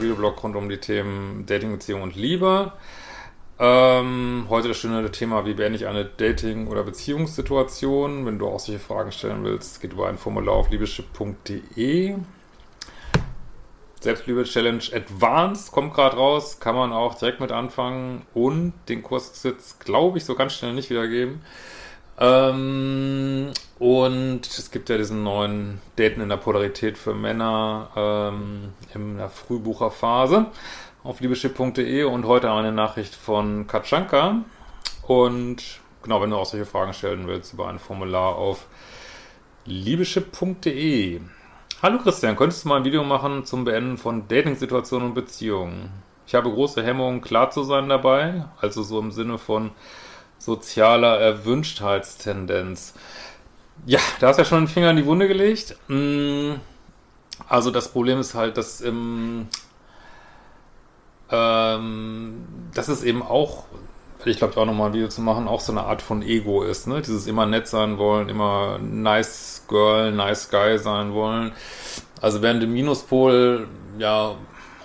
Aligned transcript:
Videoblog 0.00 0.42
rund 0.42 0.56
um 0.56 0.68
die 0.68 0.78
Themen 0.78 1.44
Dating, 1.46 1.72
Beziehung 1.72 2.02
und 2.02 2.16
Liebe. 2.16 2.72
Ähm, 3.58 4.46
heute 4.48 4.68
das 4.68 4.78
schöne 4.78 5.10
Thema, 5.10 5.44
wie 5.44 5.52
beende 5.52 5.76
ich 5.76 5.86
eine 5.86 6.04
Dating- 6.04 6.66
oder 6.68 6.82
Beziehungssituation? 6.82 8.24
Wenn 8.24 8.38
du 8.38 8.48
auch 8.48 8.58
solche 8.58 8.80
Fragen 8.80 9.12
stellen 9.12 9.44
willst, 9.44 9.82
geht 9.82 9.92
über 9.92 10.08
ein 10.08 10.16
Formular 10.16 10.54
auf 10.54 10.70
liebeschip.de. 10.70 12.16
Selbstliebe-Challenge 14.00 14.82
Advanced 14.94 15.72
kommt 15.72 15.92
gerade 15.92 16.16
raus, 16.16 16.58
kann 16.58 16.74
man 16.74 16.92
auch 16.92 17.16
direkt 17.16 17.40
mit 17.40 17.52
anfangen 17.52 18.22
und 18.32 18.72
den 18.88 19.02
Kurs 19.02 19.42
jetzt, 19.42 19.84
glaube 19.84 20.16
ich, 20.16 20.24
so 20.24 20.34
ganz 20.34 20.54
schnell 20.54 20.72
nicht 20.72 20.88
wiedergeben. 20.88 21.42
Ähm, 22.20 23.50
und 23.78 24.40
es 24.46 24.70
gibt 24.70 24.90
ja 24.90 24.98
diesen 24.98 25.22
neuen 25.22 25.80
Daten 25.96 26.20
in 26.20 26.28
der 26.28 26.36
Polarität 26.36 26.98
für 26.98 27.14
Männer 27.14 27.88
ähm, 27.96 28.74
in 28.94 29.16
der 29.16 29.30
Frühbucherphase 29.30 30.46
auf 31.02 31.20
liebeschip.de 31.20 32.04
und 32.04 32.26
heute 32.26 32.52
eine 32.52 32.72
Nachricht 32.72 33.14
von 33.14 33.66
Katschanka. 33.66 34.42
Und 35.06 35.80
genau, 36.02 36.20
wenn 36.20 36.28
du 36.28 36.36
auch 36.36 36.44
solche 36.44 36.66
Fragen 36.66 36.92
stellen 36.92 37.26
willst, 37.26 37.54
über 37.54 37.68
ein 37.68 37.78
Formular 37.78 38.36
auf 38.36 38.66
liebeschip.de. 39.64 41.20
Hallo 41.82 41.98
Christian, 41.98 42.36
könntest 42.36 42.64
du 42.64 42.68
mal 42.68 42.76
ein 42.76 42.84
Video 42.84 43.02
machen 43.02 43.46
zum 43.46 43.64
Beenden 43.64 43.96
von 43.96 44.28
Dating-Situationen 44.28 45.08
und 45.08 45.14
Beziehungen? 45.14 45.90
Ich 46.26 46.34
habe 46.34 46.50
große 46.50 46.82
Hemmungen, 46.82 47.22
klar 47.22 47.50
zu 47.50 47.62
sein 47.62 47.88
dabei, 47.88 48.44
also 48.60 48.82
so 48.82 49.00
im 49.00 49.10
Sinne 49.10 49.38
von 49.38 49.70
sozialer 50.40 51.20
Erwünschtheitstendenz. 51.20 52.94
Ja, 53.86 54.00
da 54.18 54.28
hast 54.28 54.36
du 54.36 54.42
ja 54.42 54.48
schon 54.48 54.62
den 54.62 54.68
Finger 54.68 54.90
in 54.90 54.96
die 54.96 55.06
Wunde 55.06 55.28
gelegt. 55.28 55.76
Mm, 55.86 56.54
also 57.48 57.70
das 57.70 57.92
Problem 57.92 58.18
ist 58.18 58.34
halt, 58.34 58.56
dass 58.56 58.80
im 58.80 59.46
ähm, 61.30 62.44
dass 62.74 62.88
es 62.88 63.04
eben 63.04 63.22
auch, 63.22 63.64
ich 64.24 64.38
glaube 64.38 64.56
auch 64.60 64.66
nochmal 64.66 64.88
ein 64.88 64.94
Video 64.94 65.08
zu 65.08 65.20
machen, 65.22 65.48
auch 65.48 65.60
so 65.60 65.72
eine 65.72 65.84
Art 65.84 66.02
von 66.02 66.22
Ego 66.22 66.62
ist, 66.62 66.86
ne? 66.86 67.00
Dieses 67.00 67.26
immer 67.26 67.46
nett 67.46 67.68
sein 67.68 67.98
wollen, 67.98 68.28
immer 68.28 68.78
nice 68.78 69.64
girl, 69.68 70.12
nice 70.12 70.50
guy 70.50 70.78
sein 70.78 71.14
wollen. 71.14 71.52
Also 72.20 72.42
während 72.42 72.62
dem 72.62 72.72
Minuspol 72.72 73.68
ja 73.98 74.34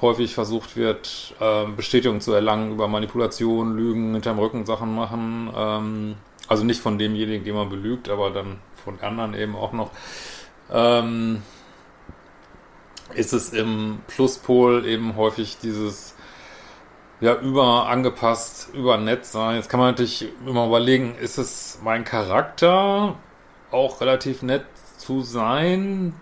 häufig 0.01 0.33
versucht 0.33 0.75
wird, 0.75 1.35
äh, 1.39 1.65
Bestätigung 1.65 2.21
zu 2.21 2.33
erlangen 2.33 2.73
über 2.73 2.87
Manipulation, 2.87 3.75
Lügen, 3.75 4.13
hinterm 4.13 4.39
Rücken 4.39 4.65
Sachen 4.65 4.93
machen. 4.93 5.51
Ähm, 5.55 6.15
also 6.47 6.63
nicht 6.63 6.81
von 6.81 6.97
demjenigen, 6.97 7.43
den 7.43 7.55
man 7.55 7.69
belügt, 7.69 8.09
aber 8.09 8.29
dann 8.29 8.59
von 8.83 8.99
anderen 9.01 9.33
eben 9.33 9.55
auch 9.55 9.73
noch. 9.73 9.91
Ähm, 10.71 11.41
ist 13.13 13.33
es 13.33 13.53
im 13.53 13.99
Pluspol 14.07 14.85
eben 14.85 15.15
häufig 15.15 15.57
dieses 15.61 16.15
ja, 17.21 17.35
über 17.39 17.87
angepasst, 17.87 18.69
über 18.73 18.97
nett 18.97 19.25
sein. 19.25 19.55
Jetzt 19.55 19.69
kann 19.69 19.79
man 19.79 19.91
natürlich 19.91 20.27
immer 20.45 20.67
überlegen, 20.67 21.15
ist 21.15 21.37
es 21.37 21.79
mein 21.83 22.03
Charakter, 22.03 23.15
auch 23.71 24.01
relativ 24.01 24.41
nett 24.41 24.65
zu 24.97 25.21
sein? 25.21 26.13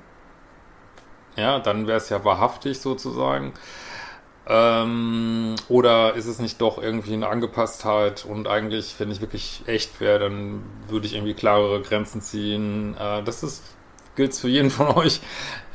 Ja, 1.35 1.59
dann 1.59 1.87
wäre 1.87 1.97
es 1.97 2.09
ja 2.09 2.23
wahrhaftig 2.23 2.79
sozusagen. 2.79 3.53
Ähm, 4.45 5.55
oder 5.69 6.15
ist 6.15 6.25
es 6.25 6.39
nicht 6.39 6.59
doch 6.59 6.81
irgendwie 6.81 7.13
eine 7.13 7.27
Angepasstheit 7.29 8.25
und 8.25 8.47
eigentlich, 8.47 8.95
wenn 8.99 9.09
ich 9.09 9.21
wirklich 9.21 9.63
echt 9.67 10.01
wäre, 10.01 10.19
dann 10.19 10.63
würde 10.89 11.05
ich 11.05 11.13
irgendwie 11.15 11.33
klarere 11.33 11.81
Grenzen 11.81 12.21
ziehen. 12.21 12.95
Äh, 12.99 13.23
das 13.23 13.41
ist, 13.43 13.63
gilt 14.15 14.35
für 14.35 14.49
jeden 14.49 14.69
von 14.69 14.87
euch 14.87 15.21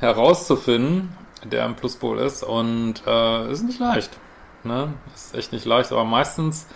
herauszufinden, 0.01 1.17
der 1.45 1.65
im 1.65 1.77
Pluspol 1.77 2.19
ist 2.19 2.43
und 2.43 3.03
äh, 3.07 3.51
ist 3.51 3.63
nicht 3.63 3.81
leicht. 3.81 4.11
Ne? 4.65 4.93
Ist 5.15 5.35
echt 5.35 5.53
nicht 5.53 5.65
leicht, 5.65 5.91
aber 5.93 6.05
meistens 6.05 6.67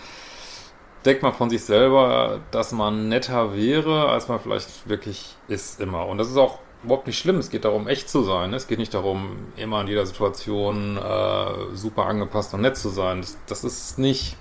denkt 1.04 1.22
man 1.22 1.34
von 1.34 1.50
sich 1.50 1.64
selber, 1.64 2.40
dass 2.52 2.72
man 2.72 3.08
netter 3.08 3.54
wäre, 3.54 4.08
als 4.08 4.28
man 4.28 4.40
vielleicht 4.40 4.88
wirklich 4.88 5.36
ist 5.48 5.80
immer. 5.80 6.06
Und 6.06 6.18
das 6.18 6.30
ist 6.30 6.36
auch 6.36 6.58
überhaupt 6.84 7.06
nicht 7.06 7.18
schlimm. 7.18 7.36
Es 7.36 7.50
geht 7.50 7.64
darum, 7.64 7.88
echt 7.88 8.08
zu 8.08 8.22
sein. 8.22 8.52
Es 8.54 8.66
geht 8.66 8.78
nicht 8.78 8.94
darum, 8.94 9.36
immer 9.56 9.80
in 9.80 9.88
jeder 9.88 10.06
Situation 10.06 10.96
äh, 10.96 11.76
super 11.76 12.06
angepasst 12.06 12.54
und 12.54 12.62
nett 12.62 12.76
zu 12.76 12.88
sein. 12.88 13.20
Das, 13.20 13.38
das 13.46 13.64
ist 13.64 13.98
nicht. 13.98 14.36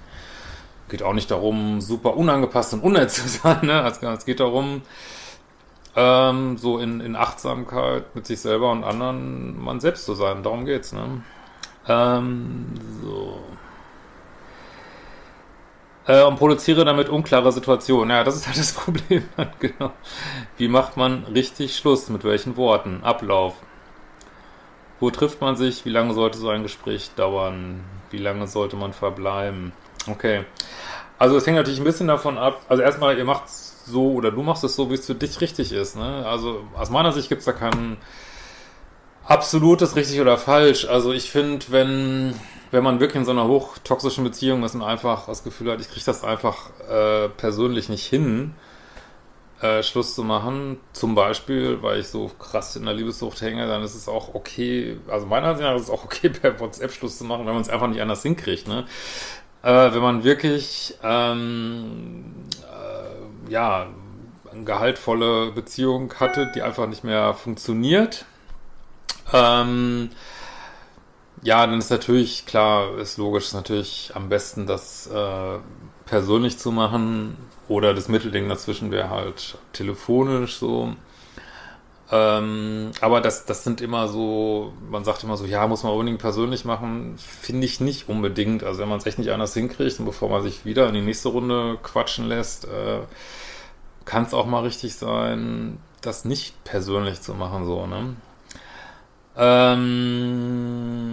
Geht 0.90 1.04
auch 1.04 1.14
nicht 1.14 1.32
darum, 1.32 1.80
super 1.80 2.18
unangepasst 2.18 2.74
und 2.74 2.82
unnett 2.82 3.12
zu 3.12 3.28
sein. 3.28 3.66
Ne? 3.66 3.86
Es, 3.88 4.02
es 4.02 4.26
geht 4.26 4.40
darum, 4.40 4.82
ähm, 5.96 6.58
so 6.58 6.80
in, 6.80 7.02
in 7.02 7.16
Achtsamkeit 7.16 8.16
mit 8.16 8.26
sich 8.26 8.40
selber 8.40 8.72
und 8.72 8.84
anderen 8.84 9.62
man 9.62 9.80
selbst 9.80 10.06
zu 10.06 10.16
sein. 10.16 10.44
Darum 10.44 10.66
geht's. 10.66 10.94
Ne? 10.94 11.24
Ähm, 11.88 12.74
so. 13.02 13.40
Äh, 16.08 16.24
und 16.24 16.38
produziere 16.38 16.84
damit 16.84 17.10
unklare 17.10 17.52
Situationen. 17.52 18.10
Ja, 18.10 18.24
das 18.24 18.36
ist 18.36 18.48
halt 18.48 18.58
das 18.58 18.74
Problem. 18.74 19.24
genau. 19.60 19.92
Wie 20.58 20.68
macht 20.68 20.98
man 20.98 21.26
richtig 21.26 21.76
Schluss? 21.76 22.10
Mit 22.10 22.24
welchen 22.24 22.58
Worten? 22.58 23.02
Ablauf. 23.04 23.56
Wo 25.00 25.10
trifft 25.10 25.42
man 25.42 25.56
sich? 25.56 25.86
Wie 25.86 25.90
lange 25.90 26.14
sollte 26.14 26.38
so 26.38 26.50
ein 26.50 26.64
Gespräch 26.64 27.12
dauern? 27.16 27.84
Wie 28.12 28.18
lange 28.18 28.48
sollte 28.48 28.76
man 28.76 28.94
verbleiben? 28.94 29.74
Okay. 30.08 30.46
Also 31.18 31.38
es 31.38 31.46
hängt 31.46 31.58
natürlich 31.58 31.80
ein 31.80 31.86
bisschen 31.86 32.08
davon 32.08 32.38
ab. 32.38 32.62
Also 32.68 32.84
erstmal, 32.84 33.18
ihr 33.18 33.26
macht 33.26 33.50
so 33.50 34.14
oder 34.14 34.32
du 34.32 34.42
machst 34.44 34.64
es 34.64 34.76
so, 34.76 34.90
wie 34.90 34.96
es 34.96 35.06
für 35.06 35.16
dich 35.16 35.42
richtig 35.42 35.72
ist. 35.72 35.96
Ne? 35.96 36.26
Also 36.26 36.64
aus 36.76 36.90
meiner 36.90 37.12
Sicht 37.12 37.30
gibt 37.30 37.40
es 37.40 37.46
da 37.46 37.52
keinen 37.52 37.98
absolutes 39.26 39.96
richtig 39.96 40.20
oder 40.22 40.38
falsch. 40.38 40.86
Also 40.86 41.12
ich 41.14 41.32
finde, 41.32 41.66
wenn, 41.70 42.34
wenn 42.72 42.84
man 42.84 43.00
wirklich 43.00 43.18
in 43.18 43.26
so 43.26 43.32
einer 43.32 43.48
hochtoxischen 43.48 44.24
Beziehung 44.24 44.64
ist 44.64 44.76
und 44.76 44.82
einfach 44.82 45.28
das 45.28 45.44
Gefühl 45.44 45.72
hat, 45.72 45.82
ich 45.82 45.90
kriege 45.90 46.06
das 46.06 46.24
einfach 46.24 46.70
äh, 46.90 47.30
persönlich 47.30 47.90
nicht 47.90 48.06
hin, 48.06 48.56
äh, 49.62 49.84
Schluss 49.84 50.16
zu 50.16 50.24
machen, 50.24 50.80
zum 50.94 51.14
Beispiel, 51.14 51.84
weil 51.84 52.00
ich 52.00 52.08
so 52.08 52.32
krass 52.40 52.76
in 52.76 52.86
der 52.86 52.94
Liebessucht 52.94 53.42
hänge, 53.42 53.68
dann 53.68 53.84
ist 53.84 53.94
es 53.94 54.08
auch 54.08 54.34
okay, 54.34 54.98
also 55.08 55.28
meiner 55.28 55.48
Ansicht 55.48 55.68
nach 55.68 55.76
ist 55.76 55.84
es 55.84 55.90
auch 55.90 56.06
okay, 56.06 56.30
per 56.42 56.60
WhatsApp 56.60 56.92
Schluss 56.92 57.18
zu 57.18 57.26
machen, 57.26 57.46
wenn 57.46 57.54
man 57.54 57.62
es 57.62 57.70
einfach 57.70 57.88
nicht 57.88 58.02
anders 58.02 58.24
hinkriegt, 58.24 58.68
ne? 58.68 58.86
Äh, 59.64 59.94
wenn 59.94 60.02
man 60.02 60.24
wirklich, 60.24 60.96
ähm, 61.04 62.34
äh, 62.62 63.52
ja, 63.52 63.88
eine 64.52 64.64
gehaltvolle 64.64 65.52
Beziehung 65.52 66.12
hatte, 66.20 66.52
die 66.56 66.64
einfach 66.64 66.88
nicht 66.88 67.04
mehr 67.04 67.36
funktioniert, 67.36 68.26
ähm, 69.34 70.10
ja, 71.44 71.66
dann 71.66 71.80
ist 71.80 71.90
natürlich, 71.90 72.46
klar, 72.46 72.98
ist 72.98 73.18
logisch, 73.18 73.46
ist 73.46 73.54
natürlich 73.54 74.12
am 74.14 74.30
besten, 74.30 74.68
das 74.68 75.08
äh, 75.08 75.60
persönlich 76.06 76.58
zu 76.58 76.72
machen 76.72 77.38
oder 77.68 77.94
das 77.94 78.08
Mittelding 78.10 78.48
dazwischen 78.50 78.92
wäre 78.92 79.10
halt 79.10 79.58
telefonisch 79.74 80.58
so. 80.58 80.94
Ähm, 82.12 82.92
aber 83.00 83.22
das, 83.22 83.46
das 83.46 83.64
sind 83.64 83.80
immer 83.80 84.10
so, 84.10 84.74
man 84.90 85.06
sagt 85.06 85.24
immer 85.24 85.38
so, 85.38 85.46
ja, 85.46 85.66
muss 85.66 85.84
man 85.84 85.94
unbedingt 85.94 86.20
persönlich 86.20 86.66
machen, 86.66 87.16
finde 87.18 87.66
ich 87.66 87.80
nicht 87.80 88.10
unbedingt. 88.10 88.64
Also 88.64 88.82
wenn 88.82 88.90
man 88.90 89.00
es 89.00 89.06
echt 89.06 89.18
nicht 89.18 89.32
anders 89.32 89.54
hinkriegt 89.54 90.00
und 90.00 90.06
bevor 90.06 90.30
man 90.30 90.44
sich 90.44 90.66
wieder 90.66 90.88
in 90.90 90.94
die 90.94 91.02
nächste 91.02 91.30
Runde 91.30 91.80
quatschen 91.82 92.28
lässt, 92.28 92.66
äh, 92.66 93.00
kann 94.04 94.24
es 94.26 94.34
auch 94.34 94.46
mal 94.46 94.64
richtig 94.64 94.96
sein, 94.96 95.80
das 96.02 96.26
nicht 96.26 96.62
persönlich 96.66 97.22
zu 97.22 97.34
machen, 97.34 97.66
so, 97.66 97.88
ne? 97.88 98.16
Ähm, 99.38 101.12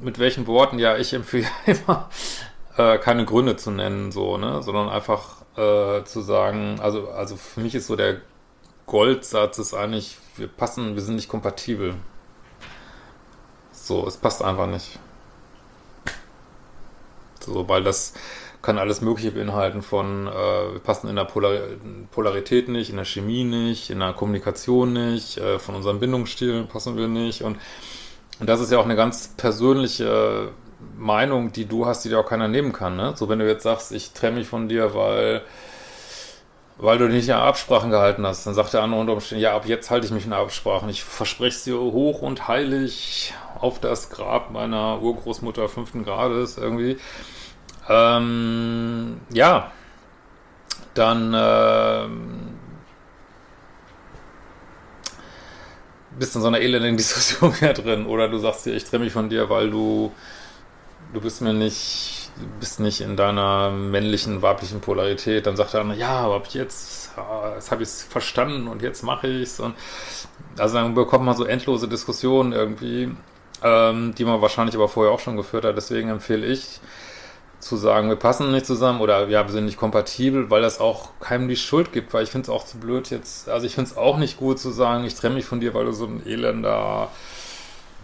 mit 0.00 0.18
welchen 0.18 0.46
Worten? 0.46 0.78
Ja, 0.78 0.96
ich 0.96 1.12
empfehle 1.12 1.48
immer, 1.66 2.08
äh, 2.76 2.98
keine 2.98 3.24
Gründe 3.24 3.56
zu 3.56 3.70
nennen, 3.70 4.12
so, 4.12 4.36
ne, 4.38 4.62
sondern 4.62 4.88
einfach 4.88 5.42
äh, 5.56 6.04
zu 6.04 6.20
sagen, 6.20 6.78
also, 6.80 7.08
also 7.10 7.36
für 7.36 7.60
mich 7.60 7.74
ist 7.74 7.86
so 7.86 7.96
der 7.96 8.20
Goldsatz 8.86 9.58
ist 9.58 9.74
eigentlich, 9.74 10.18
wir 10.36 10.48
passen, 10.48 10.94
wir 10.94 11.02
sind 11.02 11.16
nicht 11.16 11.28
kompatibel. 11.28 11.94
So, 13.72 14.06
es 14.06 14.16
passt 14.16 14.42
einfach 14.42 14.66
nicht. 14.66 14.98
So, 17.40 17.68
weil 17.68 17.82
das 17.82 18.14
kann 18.66 18.78
alles 18.78 19.00
Mögliche 19.00 19.30
beinhalten 19.30 19.80
von, 19.80 20.26
äh, 20.26 20.72
wir 20.72 20.80
passen 20.82 21.08
in 21.08 21.14
der 21.14 21.24
Polar 21.24 21.56
Polarität 22.10 22.68
nicht, 22.68 22.90
in 22.90 22.96
der 22.96 23.04
Chemie 23.04 23.44
nicht, 23.44 23.90
in 23.90 24.00
der 24.00 24.12
Kommunikation 24.12 24.92
nicht, 24.92 25.38
äh, 25.38 25.60
von 25.60 25.76
unserem 25.76 26.00
Bindungsstil 26.00 26.64
passen 26.64 26.96
wir 26.96 27.06
nicht 27.06 27.42
und, 27.42 27.58
und 28.40 28.48
das 28.48 28.60
ist 28.60 28.72
ja 28.72 28.78
auch 28.78 28.84
eine 28.84 28.96
ganz 28.96 29.28
persönliche 29.36 30.48
Meinung, 30.98 31.52
die 31.52 31.66
du 31.66 31.86
hast, 31.86 32.04
die 32.04 32.08
dir 32.08 32.18
auch 32.18 32.28
keiner 32.28 32.48
nehmen 32.48 32.72
kann, 32.72 32.96
ne? 32.96 33.12
So, 33.14 33.28
wenn 33.28 33.38
du 33.38 33.46
jetzt 33.46 33.62
sagst, 33.62 33.92
ich 33.92 34.10
trenne 34.12 34.38
mich 34.38 34.48
von 34.48 34.68
dir, 34.68 34.94
weil 34.94 35.42
weil 36.78 36.98
du 36.98 37.08
nicht 37.08 37.32
an 37.32 37.40
Absprachen 37.40 37.90
gehalten 37.90 38.26
hast. 38.26 38.46
Dann 38.46 38.52
sagt 38.52 38.74
der 38.74 38.82
andere 38.82 39.00
unter 39.00 39.14
Umständen, 39.14 39.42
ja, 39.42 39.56
ab 39.56 39.64
jetzt 39.66 39.90
halte 39.90 40.06
ich 40.06 40.12
mich 40.12 40.26
in 40.26 40.34
Absprachen. 40.34 40.90
Ich 40.90 41.04
verspreche 41.04 41.56
es 41.56 41.64
dir 41.64 41.78
hoch 41.78 42.20
und 42.20 42.48
heilig 42.48 43.32
auf 43.58 43.80
das 43.80 44.10
Grab 44.10 44.50
meiner 44.50 45.00
Urgroßmutter 45.00 45.70
fünften 45.70 46.04
Grades 46.04 46.58
irgendwie. 46.58 46.98
Ähm, 47.88 49.20
ja, 49.30 49.72
dann 50.94 51.34
ähm, 51.36 52.56
bist 56.18 56.34
in 56.34 56.42
so 56.42 56.48
einer 56.48 56.60
elenden 56.60 56.96
Diskussion 56.96 57.54
mehr 57.60 57.74
drin. 57.74 58.06
Oder 58.06 58.28
du 58.28 58.38
sagst 58.38 58.66
dir, 58.66 58.74
ich 58.74 58.84
trenne 58.84 59.04
mich 59.04 59.12
von 59.12 59.28
dir, 59.28 59.48
weil 59.50 59.70
du, 59.70 60.12
du 61.12 61.20
bist 61.20 61.42
mir 61.42 61.52
nicht, 61.52 62.30
bist 62.60 62.80
nicht 62.80 63.00
in 63.00 63.16
deiner 63.16 63.70
männlichen, 63.70 64.42
weiblichen 64.42 64.80
Polarität. 64.80 65.46
Dann 65.46 65.56
sagt 65.56 65.74
andere, 65.74 65.98
ja, 65.98 66.20
aber 66.20 66.42
jetzt, 66.50 67.12
jetzt 67.56 67.70
habe 67.70 67.82
ich 67.82 67.88
es 67.88 68.02
verstanden 68.02 68.68
und 68.68 68.82
jetzt 68.82 69.02
mache 69.02 69.28
ich 69.28 69.42
es. 69.42 69.60
Und 69.60 69.74
also 70.58 70.76
dann 70.76 70.94
bekommt 70.94 71.24
man 71.24 71.36
so 71.36 71.44
endlose 71.44 71.88
Diskussionen 71.88 72.52
irgendwie, 72.52 73.10
ähm, 73.62 74.14
die 74.14 74.24
man 74.24 74.40
wahrscheinlich 74.40 74.74
aber 74.74 74.88
vorher 74.88 75.12
auch 75.12 75.20
schon 75.20 75.36
geführt 75.36 75.64
hat. 75.64 75.76
Deswegen 75.76 76.08
empfehle 76.08 76.46
ich, 76.46 76.80
zu 77.60 77.76
sagen, 77.76 78.08
wir 78.08 78.16
passen 78.16 78.52
nicht 78.52 78.66
zusammen 78.66 79.00
oder 79.00 79.28
ja, 79.28 79.46
wir 79.46 79.52
sind 79.52 79.64
nicht 79.64 79.78
kompatibel, 79.78 80.50
weil 80.50 80.62
das 80.62 80.80
auch 80.80 81.10
keinem 81.20 81.48
die 81.48 81.56
Schuld 81.56 81.92
gibt, 81.92 82.12
weil 82.12 82.22
ich 82.22 82.30
finde 82.30 82.44
es 82.44 82.48
auch 82.50 82.64
zu 82.64 82.78
blöd 82.78 83.10
jetzt, 83.10 83.48
also 83.48 83.66
ich 83.66 83.74
finde 83.74 83.90
es 83.90 83.96
auch 83.96 84.18
nicht 84.18 84.36
gut 84.36 84.58
zu 84.58 84.70
sagen, 84.70 85.04
ich 85.04 85.14
trenne 85.14 85.34
mich 85.34 85.46
von 85.46 85.60
dir, 85.60 85.74
weil 85.74 85.86
du 85.86 85.92
so 85.92 86.06
ein 86.06 86.24
elender, 86.26 87.08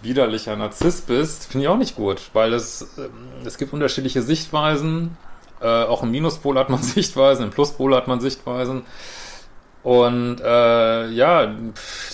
widerlicher 0.03 0.57
Narzisst 0.57 1.07
bist, 1.07 1.47
finde 1.47 1.65
ich 1.65 1.69
auch 1.69 1.77
nicht 1.77 1.97
gut, 1.97 2.31
weil 2.33 2.53
es, 2.55 2.89
ähm, 2.99 3.11
es 3.45 3.59
gibt 3.59 3.73
unterschiedliche 3.73 4.23
Sichtweisen, 4.23 5.17
äh, 5.61 5.67
auch 5.67 6.03
im 6.03 6.11
Minuspol 6.11 6.59
hat 6.59 6.71
man 6.71 6.83
Sichtweisen, 6.83 7.45
im 7.45 7.51
Pluspol 7.51 7.95
hat 7.95 8.09
man 8.09 8.21
Sichtweisen 8.21 8.83
und 9.83 10.41
äh, 10.41 11.09
ja, 11.09 11.55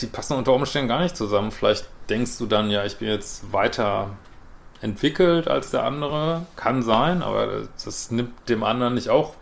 die 0.01 0.07
passen 0.07 0.37
unter 0.37 0.55
Umständen 0.55 0.89
gar 0.89 1.03
nicht 1.03 1.17
zusammen. 1.17 1.51
Vielleicht 1.51 1.87
denkst 2.09 2.39
du 2.39 2.47
dann, 2.47 2.71
ja, 2.71 2.85
ich 2.85 2.97
bin 2.97 3.09
jetzt 3.09 3.53
weiter 3.53 4.11
entwickelt 4.81 5.49
als 5.49 5.71
der 5.71 5.85
andere. 5.85 6.47
Kann 6.57 6.83
sein, 6.83 7.23
aber 7.23 7.69
das 7.85 8.11
nimmt 8.11 8.49
dem 8.49 8.63
anderen 8.63 8.95
nicht 8.95 9.11
auch 9.11 9.35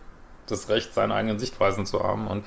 das 0.46 0.68
Recht, 0.68 0.94
seine 0.94 1.14
eigenen 1.14 1.38
Sichtweisen 1.38 1.86
zu 1.86 2.02
haben. 2.02 2.26
Und, 2.28 2.44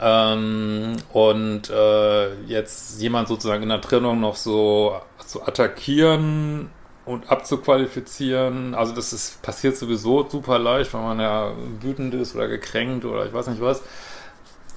ähm, 0.00 0.96
und 1.12 1.70
äh, 1.70 2.34
jetzt 2.44 3.00
jemand 3.00 3.28
sozusagen 3.28 3.62
in 3.62 3.68
der 3.68 3.80
Trennung 3.80 4.20
noch 4.20 4.36
so 4.36 5.00
zu 5.24 5.42
attackieren 5.46 6.70
und 7.04 7.30
abzuqualifizieren, 7.30 8.74
also 8.74 8.94
das 8.94 9.12
ist, 9.12 9.42
passiert 9.42 9.76
sowieso 9.76 10.28
super 10.28 10.58
leicht, 10.58 10.92
weil 10.94 11.02
man 11.02 11.20
ja 11.20 11.52
wütend 11.80 12.14
ist 12.14 12.34
oder 12.34 12.48
gekränkt 12.48 13.04
oder 13.04 13.26
ich 13.26 13.32
weiß 13.32 13.48
nicht 13.48 13.60
was. 13.60 13.82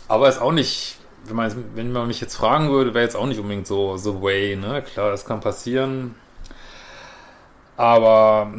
Aber 0.07 0.29
ist 0.29 0.41
auch 0.41 0.51
nicht, 0.51 0.97
wenn 1.25 1.35
man, 1.35 1.65
wenn 1.75 1.91
man 1.91 2.07
mich 2.07 2.21
jetzt 2.21 2.35
fragen 2.35 2.69
würde, 2.69 2.94
wäre 2.94 3.03
jetzt 3.03 3.15
auch 3.15 3.25
nicht 3.25 3.39
unbedingt 3.39 3.67
so, 3.67 3.97
so 3.97 4.21
way, 4.21 4.55
ne? 4.55 4.81
Klar, 4.81 5.11
das 5.11 5.25
kann 5.25 5.39
passieren 5.39 6.15
aber 7.77 8.51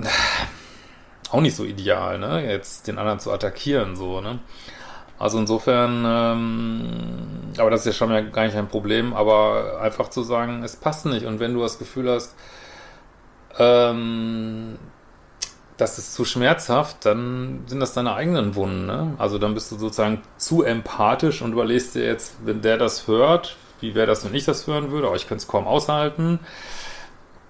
auch 1.31 1.41
nicht 1.41 1.57
so 1.57 1.65
ideal, 1.65 2.19
ne? 2.19 2.47
Jetzt 2.47 2.87
den 2.87 2.99
anderen 2.99 3.21
zu 3.21 3.33
attackieren, 3.33 3.97
so, 3.97 4.21
ne? 4.21 4.39
Also 5.19 5.39
insofern, 5.39 6.05
ähm, 6.07 7.53
aber 7.57 7.71
das 7.71 7.81
ist 7.81 7.87
ja 7.87 7.93
schon 7.93 8.09
mal 8.09 8.29
gar 8.31 8.45
nicht 8.45 8.57
ein 8.57 8.69
Problem, 8.69 9.15
aber 9.15 9.81
einfach 9.81 10.09
zu 10.09 10.23
sagen, 10.23 10.63
es 10.65 10.77
passt 10.77 11.07
nicht. 11.07 11.25
Und 11.25 11.39
wenn 11.39 11.55
du 11.55 11.61
das 11.61 11.79
Gefühl 11.79 12.11
hast, 12.11 12.35
ähm, 13.59 14.77
das 15.77 15.99
ist 15.99 16.15
zu 16.15 16.25
schmerzhaft, 16.25 17.05
dann 17.05 17.65
sind 17.67 17.81
das 17.81 17.95
deine 17.95 18.15
eigenen 18.15 18.55
Wunden. 18.55 18.87
Ne? 18.87 19.15
Also 19.19 19.39
dann 19.39 19.55
bist 19.55 19.73
du 19.73 19.77
sozusagen 19.77 20.23
zu 20.37 20.63
empathisch 20.63 21.43
und 21.43 21.53
überlegst 21.53 21.95
dir 21.95 22.05
jetzt, 22.05 22.37
wenn 22.45 22.61
der 22.61 22.77
das 22.77 23.09
hört, 23.09 23.57
wie 23.81 23.95
wäre 23.95 24.07
das, 24.07 24.25
wenn 24.25 24.35
ich 24.35 24.45
das 24.45 24.67
hören 24.67 24.91
würde? 24.91 25.09
Aber 25.09 25.17
ich 25.17 25.27
könnte 25.27 25.43
es 25.43 25.49
kaum 25.49 25.67
aushalten. 25.67 26.39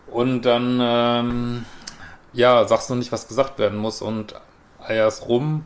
Und 0.06 0.42
dann, 0.42 0.78
ähm, 0.80 1.64
ja, 2.32 2.66
sagst 2.66 2.90
du 2.90 2.94
nicht, 2.94 3.12
was 3.12 3.28
gesagt 3.28 3.58
werden 3.58 3.78
muss 3.78 4.02
und 4.02 4.34
eierst 4.86 5.28
rum 5.28 5.64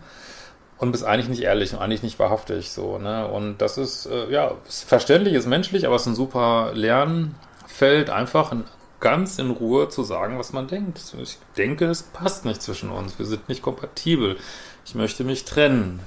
und 0.79 0.93
bist 0.93 1.05
eigentlich 1.05 1.29
nicht 1.29 1.43
ehrlich 1.43 1.73
und 1.73 1.81
eigentlich 1.81 2.03
nicht 2.03 2.19
wahrhaftig, 2.19 2.71
so, 2.71 2.99
ne? 2.99 3.27
Und 3.27 3.59
das 3.59 3.79
ist, 3.79 4.07
äh, 4.07 4.31
ja, 4.31 4.53
ist 4.67 4.85
verständlich, 4.85 5.35
ist 5.35 5.47
menschlich, 5.47 5.87
aber 5.87 5.97
es 5.97 6.03
ist 6.03 6.09
ein 6.09 6.15
super 6.15 6.71
Lernfeld, 6.73 8.11
einfach 8.11 8.53
ganz 9.01 9.39
in 9.39 9.51
Ruhe 9.51 9.89
zu 9.89 10.03
sagen, 10.03 10.39
was 10.39 10.53
man 10.53 10.67
denkt. 10.67 11.01
Ich 11.21 11.39
denke, 11.57 11.87
es 11.87 12.03
passt 12.03 12.45
nicht 12.45 12.63
zwischen 12.63 12.91
uns. 12.91 13.19
Wir 13.19 13.27
sind 13.27 13.49
nicht 13.49 13.63
kompatibel. 13.63 14.37
Ich 14.85 14.95
möchte 14.95 15.25
mich 15.25 15.45
trennen. 15.45 16.01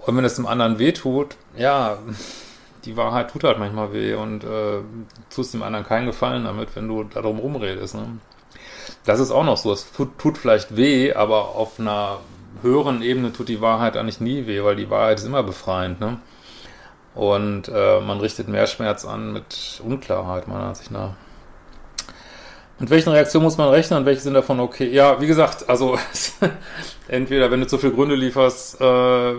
Und 0.00 0.16
wenn 0.16 0.24
es 0.24 0.36
dem 0.36 0.46
anderen 0.46 0.78
wehtut, 0.78 1.36
ja, 1.56 1.98
die 2.84 2.96
Wahrheit 2.96 3.30
tut 3.30 3.44
halt 3.44 3.58
manchmal 3.58 3.92
weh 3.92 4.14
und 4.14 4.44
äh, 4.44 4.80
tust 5.34 5.54
dem 5.54 5.62
anderen 5.62 5.86
keinen 5.86 6.06
Gefallen 6.06 6.44
damit, 6.44 6.74
wenn 6.74 6.88
du 6.88 7.04
darum 7.04 7.38
rumredest. 7.38 7.94
Ne? 7.94 8.18
Das 9.04 9.20
ist 9.20 9.30
auch 9.30 9.44
noch 9.44 9.56
so. 9.56 9.72
Es 9.72 9.92
tut, 9.92 10.18
tut 10.18 10.38
vielleicht 10.38 10.76
weh, 10.76 11.12
aber 11.12 11.54
auf 11.54 11.78
einer 11.78 12.18
höheren 12.62 13.02
Ebene 13.02 13.32
tut 13.32 13.48
die 13.48 13.60
Wahrheit 13.60 13.96
eigentlich 13.96 14.20
nie 14.20 14.46
weh, 14.46 14.62
weil 14.62 14.76
die 14.76 14.90
Wahrheit 14.90 15.18
ist 15.18 15.26
immer 15.26 15.42
befreiend. 15.42 16.00
Ne? 16.00 16.18
Und 17.14 17.68
äh, 17.68 18.00
man 18.00 18.20
richtet 18.20 18.48
mehr 18.48 18.66
Schmerz 18.66 19.04
an 19.04 19.32
mit 19.32 19.80
Unklarheit, 19.84 20.48
meiner 20.48 20.64
Ansicht 20.64 20.90
nach. 20.90 21.14
Mit 22.78 22.88
welchen 22.88 23.10
Reaktionen 23.10 23.44
muss 23.44 23.58
man 23.58 23.68
rechnen 23.68 23.98
und 23.98 24.06
welche 24.06 24.22
sind 24.22 24.32
davon 24.32 24.58
okay? 24.58 24.88
Ja, 24.90 25.20
wie 25.20 25.26
gesagt, 25.26 25.68
also 25.68 25.98
entweder 27.08 27.50
wenn 27.50 27.60
du 27.60 27.66
zu 27.66 27.76
viele 27.76 27.92
Gründe 27.92 28.14
lieferst, 28.14 28.80
äh, 28.80 29.34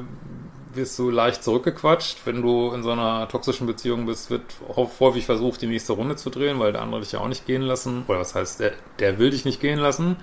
wirst 0.74 0.98
du 1.00 1.10
leicht 1.10 1.44
zurückgequatscht. 1.44 2.20
Wenn 2.26 2.42
du 2.42 2.72
in 2.72 2.84
so 2.84 2.92
einer 2.92 3.28
toxischen 3.28 3.68
Beziehung 3.68 4.06
bist, 4.06 4.30
wird 4.30 4.44
häufig 4.76 5.26
versucht, 5.26 5.62
die 5.62 5.68
nächste 5.68 5.94
Runde 5.94 6.16
zu 6.16 6.30
drehen, 6.30 6.60
weil 6.60 6.72
der 6.72 6.82
andere 6.82 7.02
dich 7.02 7.12
ja 7.12 7.20
auch 7.20 7.28
nicht 7.28 7.46
gehen 7.46 7.62
lassen. 7.62 8.04
Oder 8.08 8.20
was 8.20 8.36
heißt, 8.36 8.60
der, 8.60 8.74
der 9.00 9.20
will 9.20 9.32
dich 9.32 9.46
nicht 9.46 9.60
gehen 9.60 9.80
lassen. 9.80 10.18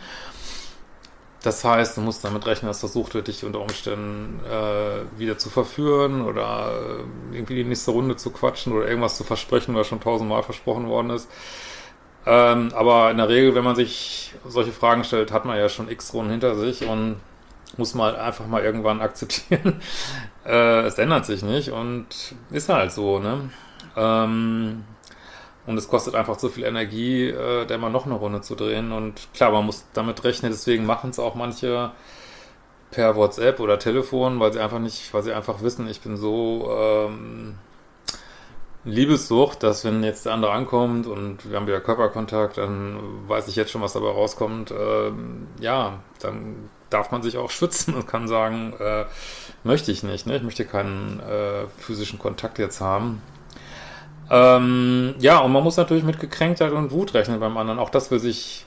Das 1.42 1.64
heißt, 1.64 1.96
du 1.96 2.00
musst 2.00 2.24
damit 2.24 2.46
rechnen, 2.46 2.68
dass 2.68 2.80
versucht 2.80 3.14
wird, 3.14 3.28
dich 3.28 3.44
unter 3.44 3.60
Umständen 3.60 4.40
äh, 4.44 5.18
wieder 5.18 5.38
zu 5.38 5.50
verführen 5.50 6.22
oder 6.22 6.98
äh, 7.32 7.36
irgendwie 7.36 7.54
die 7.54 7.64
nächste 7.64 7.92
Runde 7.92 8.16
zu 8.16 8.30
quatschen 8.30 8.72
oder 8.72 8.88
irgendwas 8.88 9.16
zu 9.16 9.22
versprechen, 9.22 9.74
was 9.74 9.86
schon 9.86 10.00
tausendmal 10.00 10.42
versprochen 10.42 10.88
worden 10.88 11.10
ist. 11.10 11.30
Ähm, 12.26 12.72
aber 12.74 13.10
in 13.12 13.18
der 13.18 13.28
Regel, 13.28 13.54
wenn 13.54 13.64
man 13.64 13.76
sich 13.76 14.34
solche 14.46 14.72
Fragen 14.72 15.04
stellt, 15.04 15.32
hat 15.32 15.44
man 15.44 15.56
ja 15.56 15.68
schon 15.68 15.88
x 15.88 16.12
Runden 16.12 16.32
hinter 16.32 16.56
sich 16.56 16.84
und 16.84 17.20
muss 17.76 17.94
man 17.94 18.16
einfach 18.16 18.46
mal 18.46 18.62
irgendwann 18.62 19.00
akzeptieren. 19.00 19.80
Äh, 20.48 20.82
es 20.86 20.98
ändert 20.98 21.26
sich 21.26 21.42
nicht 21.42 21.70
und 21.70 22.06
ist 22.50 22.68
halt 22.68 22.90
so, 22.90 23.18
ne? 23.18 23.50
Ähm, 23.96 24.84
und 25.66 25.76
es 25.76 25.88
kostet 25.88 26.14
einfach 26.14 26.38
zu 26.38 26.48
viel 26.48 26.64
Energie, 26.64 27.28
äh, 27.28 27.66
da 27.66 27.74
immer 27.74 27.90
noch 27.90 28.06
eine 28.06 28.14
Runde 28.14 28.40
zu 28.40 28.54
drehen. 28.54 28.90
Und 28.90 29.28
klar, 29.34 29.52
man 29.52 29.66
muss 29.66 29.84
damit 29.92 30.24
rechnen, 30.24 30.50
deswegen 30.50 30.86
machen 30.86 31.10
es 31.10 31.18
auch 31.18 31.34
manche 31.34 31.90
per 32.90 33.16
WhatsApp 33.16 33.60
oder 33.60 33.78
Telefon, 33.78 34.40
weil 34.40 34.52
sie 34.52 34.60
einfach 34.60 34.78
nicht, 34.78 35.12
weil 35.12 35.22
sie 35.22 35.34
einfach 35.34 35.62
wissen, 35.62 35.86
ich 35.88 36.00
bin 36.00 36.16
so 36.16 36.70
ähm, 36.72 37.56
Liebessucht, 38.84 39.62
dass 39.62 39.84
wenn 39.84 40.02
jetzt 40.02 40.24
der 40.24 40.32
andere 40.32 40.52
ankommt 40.52 41.06
und 41.06 41.50
wir 41.50 41.58
haben 41.58 41.66
wieder 41.66 41.80
Körperkontakt, 41.80 42.56
dann 42.56 43.28
weiß 43.28 43.48
ich 43.48 43.56
jetzt 43.56 43.70
schon, 43.70 43.82
was 43.82 43.92
dabei 43.92 44.08
rauskommt. 44.08 44.70
Ähm, 44.70 45.48
ja, 45.60 46.00
dann 46.20 46.70
darf 46.88 47.10
man 47.10 47.22
sich 47.22 47.36
auch 47.36 47.50
schützen 47.50 47.94
und 47.94 48.06
kann 48.06 48.26
sagen, 48.28 48.72
äh, 48.78 49.04
möchte 49.64 49.92
ich 49.92 50.02
nicht, 50.02 50.26
ne? 50.26 50.36
ich 50.36 50.42
möchte 50.42 50.64
keinen 50.64 51.20
äh, 51.20 51.66
physischen 51.78 52.18
Kontakt 52.18 52.58
jetzt 52.58 52.80
haben. 52.80 53.22
Ähm, 54.30 55.14
ja, 55.18 55.38
und 55.38 55.52
man 55.52 55.64
muss 55.64 55.76
natürlich 55.76 56.04
mit 56.04 56.20
Gekränktheit 56.20 56.72
und 56.72 56.90
Wut 56.90 57.14
rechnen 57.14 57.40
beim 57.40 57.56
anderen. 57.56 57.78
Auch 57.78 57.90
das 57.90 58.10
will 58.10 58.18
sich 58.18 58.66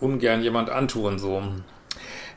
ungern 0.00 0.42
jemand 0.42 0.70
antun, 0.70 1.18
so. 1.18 1.42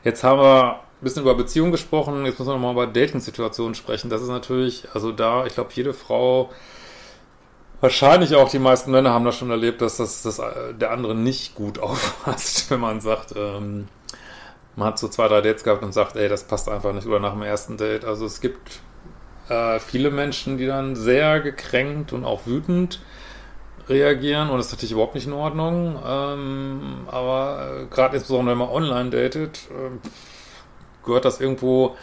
Jetzt 0.04 0.24
haben 0.24 0.40
wir 0.40 0.74
ein 0.74 1.04
bisschen 1.04 1.22
über 1.22 1.34
Beziehungen 1.34 1.72
gesprochen, 1.72 2.24
jetzt 2.24 2.38
müssen 2.38 2.50
wir 2.50 2.54
nochmal 2.54 2.72
über 2.72 2.86
Dating-Situationen 2.86 3.74
sprechen. 3.74 4.08
Das 4.08 4.22
ist 4.22 4.28
natürlich, 4.28 4.88
also 4.94 5.12
da, 5.12 5.46
ich 5.46 5.54
glaube, 5.54 5.70
jede 5.74 5.92
Frau 5.92 6.50
wahrscheinlich 7.80 8.34
auch 8.34 8.48
die 8.50 8.58
meisten 8.58 8.90
Männer 8.90 9.10
haben 9.10 9.24
das 9.24 9.36
schon 9.36 9.50
erlebt, 9.50 9.80
dass 9.80 9.96
das, 9.96 10.22
das 10.22 10.38
äh, 10.38 10.74
der 10.74 10.90
andere 10.90 11.14
nicht 11.14 11.54
gut 11.54 11.78
auffasst, 11.80 12.70
wenn 12.70 12.80
man 12.80 13.00
sagt, 13.00 13.34
ähm, 13.36 13.88
man 14.76 14.88
hat 14.88 14.98
so 14.98 15.08
zwei, 15.08 15.28
drei 15.28 15.40
Dates 15.40 15.64
gehabt 15.64 15.82
und 15.82 15.92
sagt, 15.92 16.16
ey, 16.16 16.28
das 16.28 16.44
passt 16.44 16.68
einfach 16.68 16.92
nicht 16.92 17.06
oder 17.06 17.20
nach 17.20 17.32
dem 17.32 17.42
ersten 17.42 17.76
Date. 17.76 18.04
Also 18.04 18.26
es 18.26 18.40
gibt 18.40 18.80
äh, 19.48 19.78
viele 19.80 20.10
Menschen, 20.10 20.58
die 20.58 20.66
dann 20.66 20.96
sehr 20.96 21.40
gekränkt 21.40 22.12
und 22.12 22.24
auch 22.24 22.46
wütend 22.46 23.00
reagieren 23.88 24.50
und 24.50 24.58
das 24.58 24.66
ist 24.66 24.72
natürlich 24.72 24.92
überhaupt 24.92 25.16
nicht 25.16 25.26
in 25.26 25.32
Ordnung. 25.32 26.00
Ähm, 26.06 27.08
aber 27.08 27.82
äh, 27.82 27.86
gerade 27.86 28.16
insbesondere, 28.16 28.52
wenn 28.52 28.66
man 28.66 28.68
online 28.68 29.10
datet, 29.10 29.68
äh, 29.70 30.08
gehört 31.04 31.24
das 31.24 31.40
irgendwo 31.40 31.96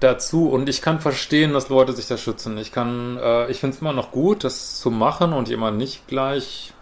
dazu 0.00 0.48
und 0.48 0.68
ich 0.68 0.82
kann 0.82 1.00
verstehen, 1.00 1.52
dass 1.52 1.68
Leute 1.68 1.92
sich 1.92 2.08
da 2.08 2.16
schützen. 2.16 2.58
Ich 2.58 2.72
kann, 2.72 3.18
äh, 3.18 3.50
ich 3.50 3.60
finde 3.60 3.76
es 3.76 3.82
immer 3.82 3.92
noch 3.92 4.10
gut, 4.10 4.44
das 4.44 4.80
zu 4.80 4.90
machen 4.90 5.32
und 5.32 5.48
jemanden 5.48 5.78
nicht 5.78 6.08
gleich 6.08 6.72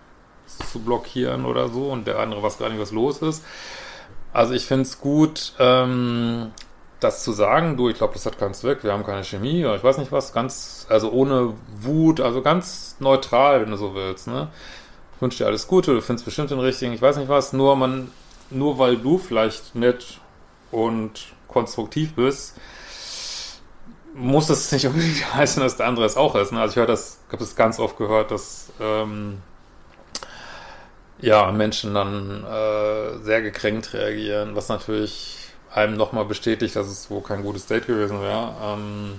zu 0.46 0.80
blockieren 0.80 1.44
oder 1.44 1.68
so 1.68 1.90
und 1.90 2.06
der 2.06 2.18
andere 2.18 2.42
weiß 2.42 2.58
gar 2.58 2.70
nicht, 2.70 2.80
was 2.80 2.92
los 2.92 3.18
ist. 3.18 3.44
Also 4.32 4.54
ich 4.54 4.66
finde 4.66 4.82
es 4.82 5.00
gut, 5.00 5.54
ähm, 5.58 6.52
das 7.00 7.22
zu 7.22 7.32
sagen, 7.32 7.76
du, 7.76 7.88
ich 7.88 7.96
glaube, 7.96 8.14
das 8.14 8.26
hat 8.26 8.38
keinen 8.38 8.54
Zweck, 8.54 8.82
wir 8.82 8.92
haben 8.92 9.04
keine 9.04 9.24
Chemie 9.24 9.64
oder 9.64 9.76
ich 9.76 9.84
weiß 9.84 9.98
nicht 9.98 10.12
was, 10.12 10.32
ganz, 10.32 10.86
also 10.88 11.10
ohne 11.10 11.54
Wut, 11.80 12.20
also 12.20 12.42
ganz 12.42 12.96
neutral, 12.98 13.62
wenn 13.62 13.70
du 13.70 13.76
so 13.76 13.94
willst, 13.94 14.26
ne? 14.26 14.48
Ich 15.14 15.22
wünsche 15.22 15.38
dir 15.38 15.46
alles 15.46 15.66
Gute, 15.66 15.94
du 15.94 16.00
findest 16.00 16.24
bestimmt 16.24 16.50
den 16.50 16.60
richtigen, 16.60 16.92
ich 16.92 17.02
weiß 17.02 17.16
nicht 17.16 17.28
was, 17.28 17.52
nur 17.52 17.76
man, 17.76 18.10
nur 18.50 18.78
weil 18.78 18.96
du 18.96 19.18
vielleicht 19.18 19.74
nett 19.74 20.20
und 20.70 21.32
konstruktiv 21.48 22.14
bist, 22.14 22.56
muss 24.14 24.48
es 24.50 24.70
nicht 24.72 24.86
unbedingt 24.86 25.34
heißen, 25.34 25.62
dass 25.62 25.76
der 25.76 25.86
andere 25.86 26.06
es 26.06 26.16
auch 26.16 26.34
ist. 26.34 26.52
Ne? 26.52 26.60
Also 26.60 26.72
ich 26.72 26.76
höre 26.76 26.86
das, 26.86 27.18
habe 27.28 27.38
das 27.38 27.56
ganz 27.56 27.78
oft 27.78 27.96
gehört, 27.96 28.30
dass 28.30 28.70
ähm, 28.80 29.38
ja 31.20 31.50
Menschen 31.52 31.94
dann 31.94 32.44
äh, 32.44 33.18
sehr 33.22 33.42
gekränkt 33.42 33.92
reagieren, 33.92 34.54
was 34.54 34.68
natürlich 34.68 35.36
einem 35.72 35.96
nochmal 35.96 36.24
bestätigt, 36.24 36.76
dass 36.76 36.86
es 36.86 37.10
wohl 37.10 37.22
kein 37.22 37.42
gutes 37.42 37.66
Date 37.66 37.86
gewesen 37.86 38.20
wäre. 38.20 38.54
Ähm, 38.62 39.18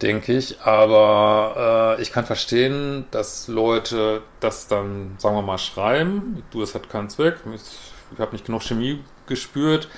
denke 0.00 0.32
ich. 0.32 0.60
Aber 0.62 1.96
äh, 1.98 2.02
ich 2.02 2.12
kann 2.12 2.26
verstehen, 2.26 3.06
dass 3.10 3.48
Leute 3.48 4.22
das 4.40 4.68
dann, 4.68 5.16
sagen 5.18 5.36
wir 5.36 5.42
mal, 5.42 5.58
schreiben. 5.58 6.42
Du, 6.50 6.62
es 6.62 6.74
hat 6.74 6.88
keinen 6.88 7.10
Zweck. 7.10 7.38
Ich 8.14 8.18
habe 8.20 8.32
nicht 8.32 8.44
genug 8.44 8.62
Chemie 8.62 9.02
gespürt 9.26 9.88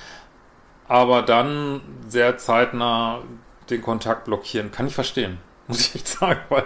aber 0.87 1.21
dann 1.21 1.81
sehr 2.07 2.37
zeitnah 2.37 3.21
den 3.69 3.81
Kontakt 3.81 4.25
blockieren. 4.25 4.71
Kann 4.71 4.87
ich 4.87 4.95
verstehen, 4.95 5.39
muss 5.67 5.81
ich 5.81 5.95
echt 5.95 6.07
sagen, 6.07 6.39
weil 6.49 6.65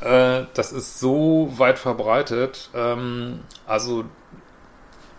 äh, 0.00 0.46
das 0.54 0.72
ist 0.72 1.00
so 1.00 1.52
weit 1.56 1.78
verbreitet. 1.78 2.70
Ähm, 2.74 3.40
also 3.66 4.04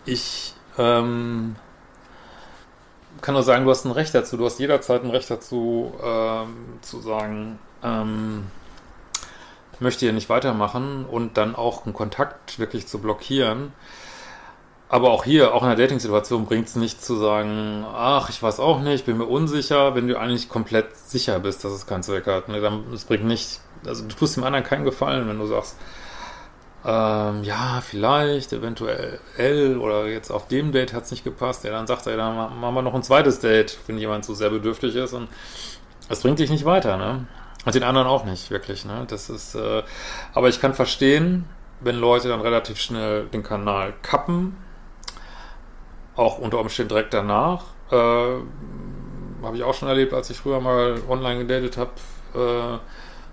ich 0.05 0.53
ähm, 0.77 1.55
kann 3.21 3.33
nur 3.33 3.43
sagen, 3.43 3.65
du 3.65 3.71
hast 3.71 3.85
ein 3.85 3.91
Recht 3.91 4.15
dazu, 4.15 4.37
du 4.37 4.45
hast 4.45 4.59
jederzeit 4.59 5.03
ein 5.03 5.09
Recht 5.09 5.29
dazu, 5.29 5.93
ähm, 6.03 6.79
zu 6.81 7.01
sagen, 7.01 7.59
ähm, 7.83 8.47
möchte 9.79 10.01
hier 10.05 10.13
nicht 10.13 10.29
weitermachen 10.29 11.05
und 11.05 11.37
dann 11.37 11.55
auch 11.55 11.85
einen 11.85 11.93
Kontakt 11.93 12.59
wirklich 12.59 12.87
zu 12.87 12.99
blockieren. 12.99 13.73
Aber 14.91 15.11
auch 15.11 15.23
hier, 15.23 15.53
auch 15.53 15.61
in 15.61 15.69
der 15.69 15.77
Dating-Situation 15.77 16.45
bringt 16.45 16.67
es 16.67 16.75
nicht 16.75 17.03
zu 17.03 17.15
sagen, 17.15 17.85
ach, 17.93 18.29
ich 18.29 18.41
weiß 18.41 18.59
auch 18.59 18.79
nicht, 18.79 19.05
bin 19.05 19.19
mir 19.19 19.25
unsicher, 19.25 19.93
wenn 19.93 20.07
du 20.07 20.17
eigentlich 20.17 20.49
komplett 20.49 20.95
sicher 20.95 21.39
bist, 21.39 21.63
dass 21.63 21.71
es 21.71 21.85
keinen 21.85 22.01
Zweck 22.01 22.25
hat. 22.25 22.49
Ne? 22.49 22.59
Dann, 22.59 22.91
es 22.91 23.05
bringt 23.05 23.23
nicht, 23.23 23.61
also 23.85 24.03
du 24.03 24.15
tust 24.15 24.35
dem 24.35 24.43
anderen 24.43 24.65
keinen 24.65 24.85
Gefallen, 24.85 25.29
wenn 25.29 25.37
du 25.37 25.45
sagst, 25.45 25.77
ähm, 26.83 27.43
ja, 27.43 27.81
vielleicht, 27.85 28.51
eventuell, 28.51 29.19
oder 29.77 30.07
jetzt 30.07 30.31
auf 30.31 30.47
dem 30.47 30.71
Date 30.71 30.93
hat 30.93 31.03
es 31.03 31.11
nicht 31.11 31.23
gepasst, 31.23 31.65
ja, 31.65 31.71
dann 31.71 31.85
sagt 31.87 32.07
er, 32.07 32.17
dann 32.17 32.35
machen 32.35 32.73
wir 32.73 32.81
noch 32.81 32.95
ein 32.95 33.03
zweites 33.03 33.39
Date, 33.39 33.77
wenn 33.85 33.97
jemand 33.97 34.25
so 34.25 34.33
sehr 34.33 34.49
bedürftig 34.49 34.95
ist 34.95 35.13
und 35.13 35.27
das 36.07 36.21
bringt 36.21 36.39
dich 36.39 36.49
nicht 36.49 36.65
weiter, 36.65 36.97
ne? 36.97 37.27
Und 37.65 37.75
den 37.75 37.83
anderen 37.83 38.07
auch 38.07 38.23
nicht, 38.23 38.49
wirklich, 38.49 38.85
ne? 38.85 39.05
Das 39.07 39.29
ist, 39.29 39.55
äh, 39.55 39.83
aber 40.33 40.47
ich 40.47 40.61
kann 40.61 40.73
verstehen, 40.73 41.45
wenn 41.81 41.97
Leute 41.97 42.29
dann 42.29 42.41
relativ 42.41 42.79
schnell 42.79 43.25
den 43.25 43.43
Kanal 43.43 43.93
kappen, 44.01 44.55
auch 46.19 46.37
unter 46.37 46.59
Umständen 46.59 46.89
direkt 46.89 47.13
danach. 47.13 47.63
Äh, 47.91 47.95
habe 47.95 49.55
ich 49.55 49.63
auch 49.63 49.73
schon 49.73 49.87
erlebt, 49.87 50.13
als 50.13 50.29
ich 50.29 50.37
früher 50.37 50.59
mal 50.59 51.01
online 51.07 51.45
gedatet 51.45 51.77
habe, 51.77 51.91
äh, 52.35 52.77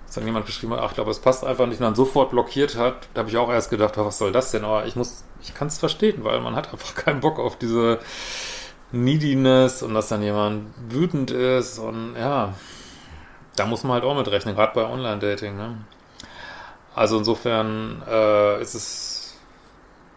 dass 0.06 0.14
dann 0.14 0.24
jemand 0.24 0.46
geschrieben 0.46 0.72
hat, 0.72 0.80
ach, 0.80 0.90
ich 0.90 0.94
glaube, 0.94 1.10
es 1.10 1.18
passt 1.18 1.44
einfach 1.44 1.66
nicht 1.66 1.80
und 1.80 1.84
dann 1.84 1.96
sofort 1.96 2.30
blockiert 2.30 2.76
hat. 2.76 3.08
Da 3.12 3.20
habe 3.20 3.28
ich 3.28 3.36
auch 3.36 3.50
erst 3.50 3.70
gedacht, 3.70 3.96
was 3.96 4.18
soll 4.18 4.30
das 4.30 4.52
denn? 4.52 4.64
Aber 4.64 4.86
ich 4.86 4.94
muss, 4.94 5.24
ich 5.42 5.52
kann 5.52 5.66
es 5.66 5.78
verstehen, 5.78 6.22
weil 6.22 6.40
man 6.40 6.54
hat 6.54 6.72
einfach 6.72 6.94
keinen 7.04 7.20
Bock 7.20 7.38
auf 7.40 7.58
diese 7.58 7.98
Neediness 8.92 9.82
und 9.82 9.94
dass 9.94 10.08
dann 10.08 10.22
jemand 10.22 10.72
wütend 10.88 11.32
ist 11.32 11.80
und 11.80 12.14
ja, 12.16 12.54
da 13.56 13.66
muss 13.66 13.82
man 13.82 13.94
halt 13.94 14.04
auch 14.04 14.16
mit 14.16 14.30
rechnen, 14.30 14.54
gerade 14.54 14.74
bei 14.74 14.88
Online-Dating. 14.88 15.56
Ne? 15.56 15.76
Also 16.94 17.18
insofern 17.18 18.02
äh, 18.08 18.62
ist 18.62 18.74
es 18.74 19.15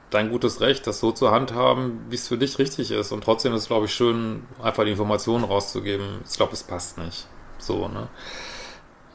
dein 0.09 0.29
gutes 0.29 0.61
Recht, 0.61 0.87
das 0.87 0.99
so 0.99 1.11
zu 1.11 1.31
handhaben, 1.31 2.05
wie 2.09 2.15
es 2.15 2.27
für 2.27 2.37
dich 2.37 2.59
richtig 2.59 2.91
ist. 2.91 3.11
Und 3.11 3.23
trotzdem 3.23 3.53
ist 3.53 3.63
es, 3.63 3.67
glaube 3.67 3.85
ich, 3.85 3.93
schön, 3.93 4.47
einfach 4.61 4.83
die 4.83 4.91
Informationen 4.91 5.43
rauszugeben. 5.43 6.21
Ich 6.29 6.37
glaube, 6.37 6.53
es 6.53 6.63
passt 6.63 6.97
nicht. 6.97 7.27
So, 7.57 7.87
ne? 7.87 8.07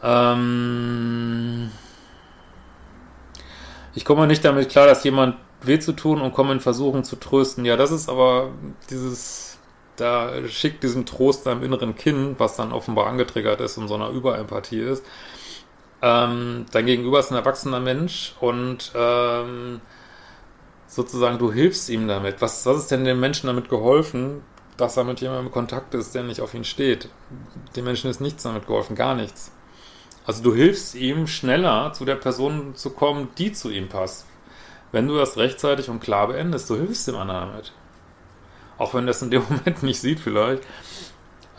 Ähm 0.02 1.70
ich 3.94 4.04
komme 4.04 4.26
nicht 4.26 4.44
damit 4.44 4.68
klar, 4.68 4.86
dass 4.86 5.04
jemand 5.04 5.36
weh 5.62 5.78
zu 5.78 5.92
tun 5.92 6.20
und 6.20 6.32
komme 6.32 6.52
in 6.52 6.60
Versuchen 6.60 7.04
zu 7.04 7.16
trösten. 7.16 7.64
Ja, 7.64 7.76
das 7.76 7.90
ist 7.90 8.08
aber 8.08 8.50
dieses, 8.90 9.58
da 9.96 10.46
schickt 10.48 10.82
diesen 10.82 11.06
Trost 11.06 11.46
deinem 11.46 11.62
inneren 11.62 11.94
Kind, 11.94 12.38
was 12.38 12.56
dann 12.56 12.72
offenbar 12.72 13.06
angetriggert 13.06 13.60
ist 13.60 13.78
und 13.78 13.88
so 13.88 13.94
einer 13.94 14.10
Überempathie 14.10 14.80
ist. 14.80 15.04
Ähm, 16.02 16.66
dein 16.70 16.86
Gegenüber 16.86 17.20
ist 17.20 17.30
ein 17.30 17.36
erwachsener 17.36 17.80
Mensch 17.80 18.34
und 18.40 18.92
ähm, 18.94 19.80
sozusagen, 20.94 21.38
du 21.38 21.52
hilfst 21.52 21.88
ihm 21.88 22.08
damit. 22.08 22.40
Was, 22.40 22.64
was 22.66 22.78
ist 22.78 22.90
denn 22.90 23.04
dem 23.04 23.20
Menschen 23.20 23.46
damit 23.46 23.68
geholfen, 23.68 24.42
dass 24.76 24.96
er 24.96 25.04
mit 25.04 25.20
jemandem 25.20 25.46
in 25.46 25.52
Kontakt 25.52 25.94
ist, 25.94 26.14
der 26.14 26.22
nicht 26.22 26.40
auf 26.40 26.54
ihn 26.54 26.64
steht? 26.64 27.08
Dem 27.76 27.84
Menschen 27.84 28.10
ist 28.10 28.20
nichts 28.20 28.42
damit 28.42 28.66
geholfen, 28.66 28.96
gar 28.96 29.14
nichts. 29.14 29.52
Also 30.26 30.42
du 30.42 30.54
hilfst 30.54 30.94
ihm 30.94 31.26
schneller 31.26 31.92
zu 31.92 32.04
der 32.04 32.16
Person 32.16 32.74
zu 32.74 32.90
kommen, 32.90 33.28
die 33.36 33.52
zu 33.52 33.70
ihm 33.70 33.88
passt. 33.88 34.26
Wenn 34.90 35.08
du 35.08 35.16
das 35.16 35.36
rechtzeitig 35.36 35.90
und 35.90 36.00
klar 36.00 36.28
beendest, 36.28 36.70
du 36.70 36.76
hilfst 36.76 37.08
dem 37.08 37.16
anderen 37.16 37.50
damit. 37.50 37.72
Auch 38.78 38.94
wenn 38.94 39.06
das 39.06 39.22
in 39.22 39.30
dem 39.30 39.42
Moment 39.48 39.82
nicht 39.82 40.00
sieht 40.00 40.20
vielleicht. 40.20 40.62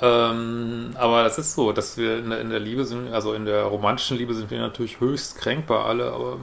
Ähm, 0.01 0.91
aber 0.95 1.23
das 1.23 1.37
ist 1.37 1.55
so, 1.55 1.71
dass 1.71 1.97
wir 1.97 2.17
in 2.17 2.29
der, 2.29 2.41
in 2.41 2.49
der 2.49 2.59
Liebe 2.59 2.85
sind, 2.85 3.13
also 3.13 3.33
in 3.33 3.45
der 3.45 3.63
romantischen 3.63 4.17
Liebe 4.17 4.33
sind 4.33 4.51
wir 4.51 4.59
natürlich 4.59 4.99
höchst 4.99 5.37
kränkbar 5.37 5.85
alle, 5.85 6.11
aber 6.11 6.37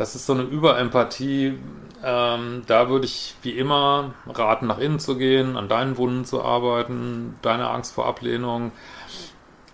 das 0.00 0.14
ist 0.14 0.24
so 0.24 0.32
eine 0.32 0.44
Überempathie. 0.44 1.58
Ähm, 2.02 2.62
da 2.66 2.88
würde 2.88 3.04
ich 3.04 3.34
wie 3.42 3.50
immer 3.50 4.14
raten, 4.26 4.66
nach 4.66 4.78
innen 4.78 4.98
zu 4.98 5.18
gehen, 5.18 5.58
an 5.58 5.68
deinen 5.68 5.98
Wunden 5.98 6.24
zu 6.24 6.42
arbeiten, 6.42 7.38
deine 7.42 7.68
Angst 7.68 7.92
vor 7.92 8.06
Ablehnung. 8.06 8.72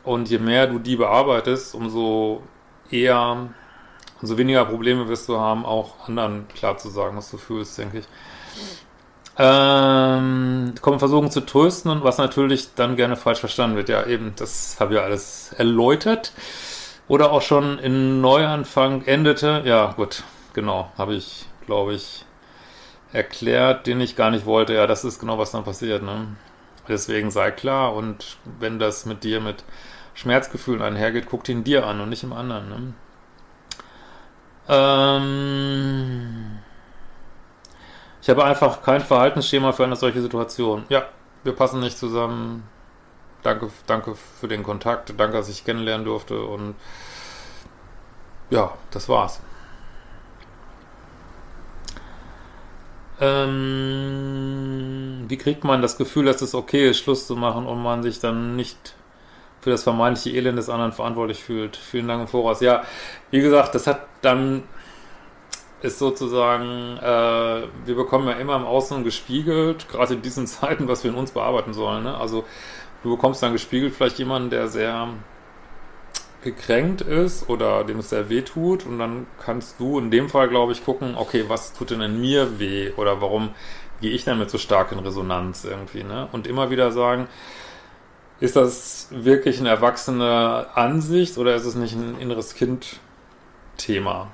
Und 0.02 0.28
je 0.28 0.40
mehr 0.40 0.66
du 0.66 0.80
die 0.80 0.96
bearbeitest, 0.96 1.76
umso 1.76 2.42
eher, 2.90 3.50
umso 4.20 4.36
weniger 4.36 4.64
Probleme 4.64 5.06
wirst 5.06 5.28
du 5.28 5.38
haben, 5.38 5.64
auch 5.64 6.08
anderen 6.08 6.48
klar 6.48 6.76
zu 6.76 6.88
sagen, 6.88 7.16
was 7.16 7.30
du 7.30 7.36
fühlst, 7.36 7.78
denke 7.78 7.98
ich. 7.98 8.06
Ähm, 9.38 10.74
kommen 10.80 10.98
versuchen 10.98 11.30
zu 11.30 11.46
trösten 11.46 11.92
und 11.92 12.02
was 12.02 12.18
natürlich 12.18 12.74
dann 12.74 12.96
gerne 12.96 13.14
falsch 13.14 13.38
verstanden 13.38 13.76
wird. 13.76 13.88
Ja, 13.88 14.04
eben, 14.04 14.32
das 14.34 14.78
habe 14.80 14.94
ich 14.94 14.98
ja 14.98 15.04
alles 15.04 15.52
erläutert 15.56 16.32
oder 17.08 17.32
auch 17.32 17.42
schon 17.42 17.78
in 17.78 18.20
Neuanfang 18.20 19.02
endete. 19.02 19.62
Ja, 19.64 19.92
gut, 19.92 20.22
genau, 20.54 20.90
habe 20.98 21.14
ich, 21.14 21.46
glaube 21.66 21.94
ich, 21.94 22.24
erklärt, 23.12 23.86
den 23.86 24.00
ich 24.00 24.16
gar 24.16 24.30
nicht 24.30 24.46
wollte. 24.46 24.74
Ja, 24.74 24.86
das 24.86 25.04
ist 25.04 25.18
genau, 25.20 25.38
was 25.38 25.52
dann 25.52 25.64
passiert. 25.64 26.02
Ne? 26.02 26.36
Deswegen 26.88 27.30
sei 27.30 27.50
klar 27.50 27.94
und 27.94 28.36
wenn 28.58 28.78
das 28.78 29.06
mit 29.06 29.24
dir 29.24 29.40
mit 29.40 29.64
Schmerzgefühlen 30.14 30.82
einhergeht, 30.82 31.26
guck 31.28 31.48
ihn 31.48 31.64
dir 31.64 31.86
an 31.86 32.00
und 32.00 32.08
nicht 32.08 32.22
im 32.24 32.32
anderen. 32.32 32.68
Ne? 32.68 32.94
Ähm 34.68 36.58
ich 38.20 38.30
habe 38.30 38.44
einfach 38.44 38.82
kein 38.82 39.00
Verhaltensschema 39.00 39.72
für 39.72 39.84
eine 39.84 39.96
solche 39.96 40.20
Situation. 40.20 40.84
Ja, 40.88 41.04
wir 41.44 41.52
passen 41.52 41.80
nicht 41.80 41.96
zusammen 41.96 42.64
danke, 43.46 43.70
danke 43.86 44.14
für 44.14 44.48
den 44.48 44.62
Kontakt, 44.62 45.14
danke, 45.16 45.36
dass 45.36 45.48
ich 45.48 45.64
kennenlernen 45.64 46.04
durfte 46.04 46.40
und 46.40 46.74
ja, 48.50 48.74
das 48.90 49.08
war's. 49.08 49.40
Ähm, 53.20 54.44
wie 55.28 55.38
kriegt 55.38 55.64
man 55.64 55.80
das 55.80 55.96
Gefühl, 55.96 56.26
dass 56.26 56.42
es 56.42 56.54
okay 56.54 56.90
ist, 56.90 56.98
Schluss 56.98 57.26
zu 57.26 57.34
machen 57.34 57.66
und 57.66 57.82
man 57.82 58.02
sich 58.02 58.20
dann 58.20 58.56
nicht 58.56 58.94
für 59.60 59.70
das 59.70 59.82
vermeintliche 59.84 60.36
Elend 60.36 60.58
des 60.58 60.68
anderen 60.68 60.92
verantwortlich 60.92 61.42
fühlt. 61.42 61.76
Vielen 61.76 62.06
Dank 62.06 62.20
im 62.20 62.28
Voraus. 62.28 62.60
Ja, 62.60 62.84
wie 63.30 63.40
gesagt, 63.40 63.74
das 63.74 63.86
hat 63.86 64.06
dann 64.22 64.62
ist 65.82 65.98
sozusagen, 65.98 66.96
äh, 66.98 67.62
wir 67.84 67.94
bekommen 67.96 68.28
ja 68.28 68.34
immer 68.34 68.56
im 68.56 68.64
Außen 68.64 69.04
gespiegelt, 69.04 69.88
gerade 69.88 70.14
in 70.14 70.22
diesen 70.22 70.46
Zeiten, 70.48 70.88
was 70.88 71.04
wir 71.04 71.10
in 71.10 71.16
uns 71.16 71.32
bearbeiten 71.32 71.74
sollen. 71.74 72.04
Ne? 72.04 72.16
Also 72.16 72.44
du 73.02 73.10
bekommst 73.10 73.42
dann 73.42 73.52
gespiegelt 73.52 73.94
vielleicht 73.94 74.18
jemanden, 74.18 74.50
der 74.50 74.68
sehr 74.68 75.08
gekränkt 76.42 77.00
ist 77.00 77.48
oder 77.48 77.82
dem 77.84 77.98
es 77.98 78.10
sehr 78.10 78.28
weh 78.28 78.42
tut 78.42 78.86
und 78.86 78.98
dann 78.98 79.26
kannst 79.44 79.80
du 79.80 79.98
in 79.98 80.10
dem 80.10 80.28
Fall, 80.28 80.48
glaube 80.48 80.72
ich, 80.72 80.84
gucken, 80.84 81.16
okay, 81.16 81.44
was 81.48 81.72
tut 81.72 81.90
denn 81.90 82.00
in 82.00 82.20
mir 82.20 82.60
weh 82.60 82.92
oder 82.96 83.20
warum 83.20 83.50
gehe 84.00 84.12
ich 84.12 84.24
damit 84.24 84.50
so 84.50 84.58
stark 84.58 84.92
in 84.92 84.98
Resonanz 85.00 85.64
irgendwie, 85.64 86.04
ne? 86.04 86.28
Und 86.32 86.46
immer 86.46 86.70
wieder 86.70 86.92
sagen, 86.92 87.26
ist 88.38 88.54
das 88.54 89.08
wirklich 89.10 89.58
eine 89.58 89.70
erwachsene 89.70 90.66
Ansicht 90.74 91.38
oder 91.38 91.54
ist 91.54 91.64
es 91.64 91.74
nicht 91.74 91.94
ein 91.94 92.18
inneres 92.20 92.54
Kind-Thema? 92.54 94.30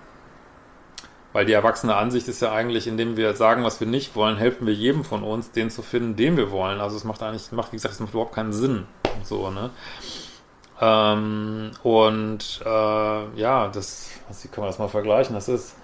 Weil 1.32 1.46
die 1.46 1.52
erwachsene 1.52 1.94
Ansicht 1.96 2.28
ist 2.28 2.42
ja 2.42 2.52
eigentlich, 2.52 2.86
indem 2.86 3.16
wir 3.16 3.34
sagen, 3.34 3.64
was 3.64 3.80
wir 3.80 3.86
nicht 3.86 4.14
wollen, 4.14 4.36
helfen 4.36 4.66
wir 4.66 4.74
jedem 4.74 5.02
von 5.02 5.22
uns, 5.22 5.50
den 5.50 5.70
zu 5.70 5.82
finden, 5.82 6.14
den 6.16 6.36
wir 6.36 6.50
wollen. 6.50 6.80
Also 6.80 6.96
es 6.96 7.04
macht 7.04 7.22
eigentlich, 7.22 7.50
macht, 7.52 7.72
wie 7.72 7.76
gesagt, 7.76 7.94
es 7.94 8.00
macht 8.00 8.12
überhaupt 8.12 8.34
keinen 8.34 8.52
Sinn. 8.52 8.86
So, 9.24 9.50
ne? 9.50 9.70
Ähm, 10.80 11.70
und 11.82 12.60
äh, 12.64 13.38
ja, 13.38 13.68
das, 13.68 14.10
wie 14.42 14.48
kann 14.48 14.62
man 14.62 14.68
das 14.68 14.78
mal 14.78 14.88
vergleichen? 14.88 15.34
Das 15.34 15.48
ist, 15.48 15.76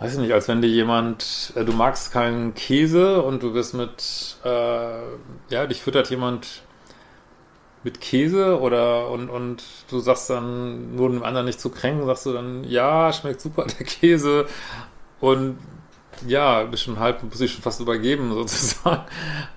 weiß 0.00 0.14
ich 0.14 0.18
nicht, 0.18 0.32
als 0.32 0.48
wenn 0.48 0.62
dir 0.62 0.68
jemand, 0.68 1.52
äh, 1.54 1.64
du 1.64 1.72
magst 1.72 2.12
keinen 2.12 2.54
Käse 2.54 3.22
und 3.22 3.42
du 3.42 3.52
bist 3.52 3.74
mit, 3.74 4.38
äh, 4.44 5.02
ja, 5.50 5.66
dich 5.66 5.82
füttert 5.82 6.08
jemand 6.10 6.62
mit 7.84 8.00
Käse 8.00 8.58
oder 8.60 9.10
und, 9.10 9.28
und 9.28 9.62
du 9.90 10.00
sagst 10.00 10.30
dann, 10.30 10.96
nur 10.96 11.10
dem 11.10 11.22
anderen 11.22 11.46
nicht 11.46 11.60
zu 11.60 11.70
kränken, 11.70 12.06
sagst 12.06 12.26
du 12.26 12.32
dann, 12.32 12.64
ja, 12.64 13.12
schmeckt 13.12 13.40
super 13.40 13.66
der 13.78 13.86
Käse 13.86 14.46
und 15.20 15.58
ja, 16.26 16.62
bist 16.64 16.84
schon 16.84 16.98
halb, 16.98 17.22
muss 17.22 17.40
ich 17.40 17.52
schon 17.52 17.62
fast 17.62 17.80
übergeben 17.80 18.32
sozusagen, 18.34 19.02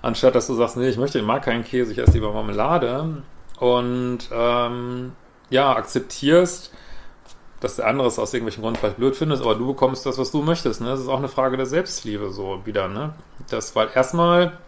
anstatt 0.02 0.34
dass 0.34 0.46
du 0.46 0.54
sagst, 0.54 0.76
nee, 0.76 0.88
ich 0.88 0.98
möchte, 0.98 1.18
ich 1.18 1.24
mag 1.24 1.42
keinen 1.42 1.64
Käse, 1.64 1.92
ich 1.92 1.98
esse 1.98 2.12
lieber 2.12 2.32
Marmelade 2.32 3.22
und 3.58 4.18
ähm, 4.30 5.12
ja, 5.50 5.74
akzeptierst, 5.74 6.72
dass 7.60 7.76
der 7.76 7.86
andere 7.86 8.08
es 8.08 8.18
aus 8.18 8.32
irgendwelchen 8.34 8.62
Gründen 8.62 8.78
vielleicht 8.78 8.98
blöd 8.98 9.16
findet, 9.16 9.40
aber 9.40 9.54
du 9.54 9.66
bekommst 9.66 10.06
das, 10.06 10.18
was 10.18 10.30
du 10.30 10.42
möchtest. 10.42 10.80
Ne? 10.80 10.88
Das 10.88 11.00
ist 11.00 11.08
auch 11.08 11.18
eine 11.18 11.28
Frage 11.28 11.56
der 11.56 11.66
Selbstliebe 11.66 12.30
so 12.30 12.60
wieder. 12.64 12.86
Ne? 12.88 13.14
Das, 13.50 13.74
weil 13.74 13.88
erstmal 13.94 14.58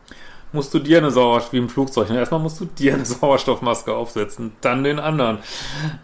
musst 0.53 0.75
du 0.75 0.79
dir 0.79 0.99
eine 0.99 1.11
Sauerstoff, 1.11 1.53
wie 1.53 1.59
im 1.59 1.69
Flugzeug, 1.69 2.11
ne? 2.11 2.19
erstmal 2.19 2.41
musst 2.41 2.61
du 2.61 2.65
dir 2.65 2.95
eine 2.95 3.05
Sauerstoffmaske 3.07 3.95
aufsetzen, 3.95 4.53
dann 4.61 4.85
den 4.85 4.99
anderen. 4.99 5.39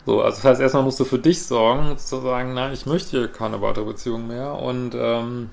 So, 0.05 0.23
also 0.23 0.37
das 0.37 0.45
heißt, 0.45 0.61
erstmal 0.61 0.83
musst 0.83 1.01
du 1.01 1.05
für 1.05 1.19
dich 1.19 1.45
sorgen, 1.45 1.99
zu 1.99 2.21
sagen, 2.21 2.55
nein, 2.55 2.73
ich 2.73 2.87
möchte 2.87 3.29
keine 3.29 3.61
weitere 3.61 3.85
Beziehung 3.85 4.27
mehr 4.27 4.55
und 4.55 4.95
ähm, 4.95 5.51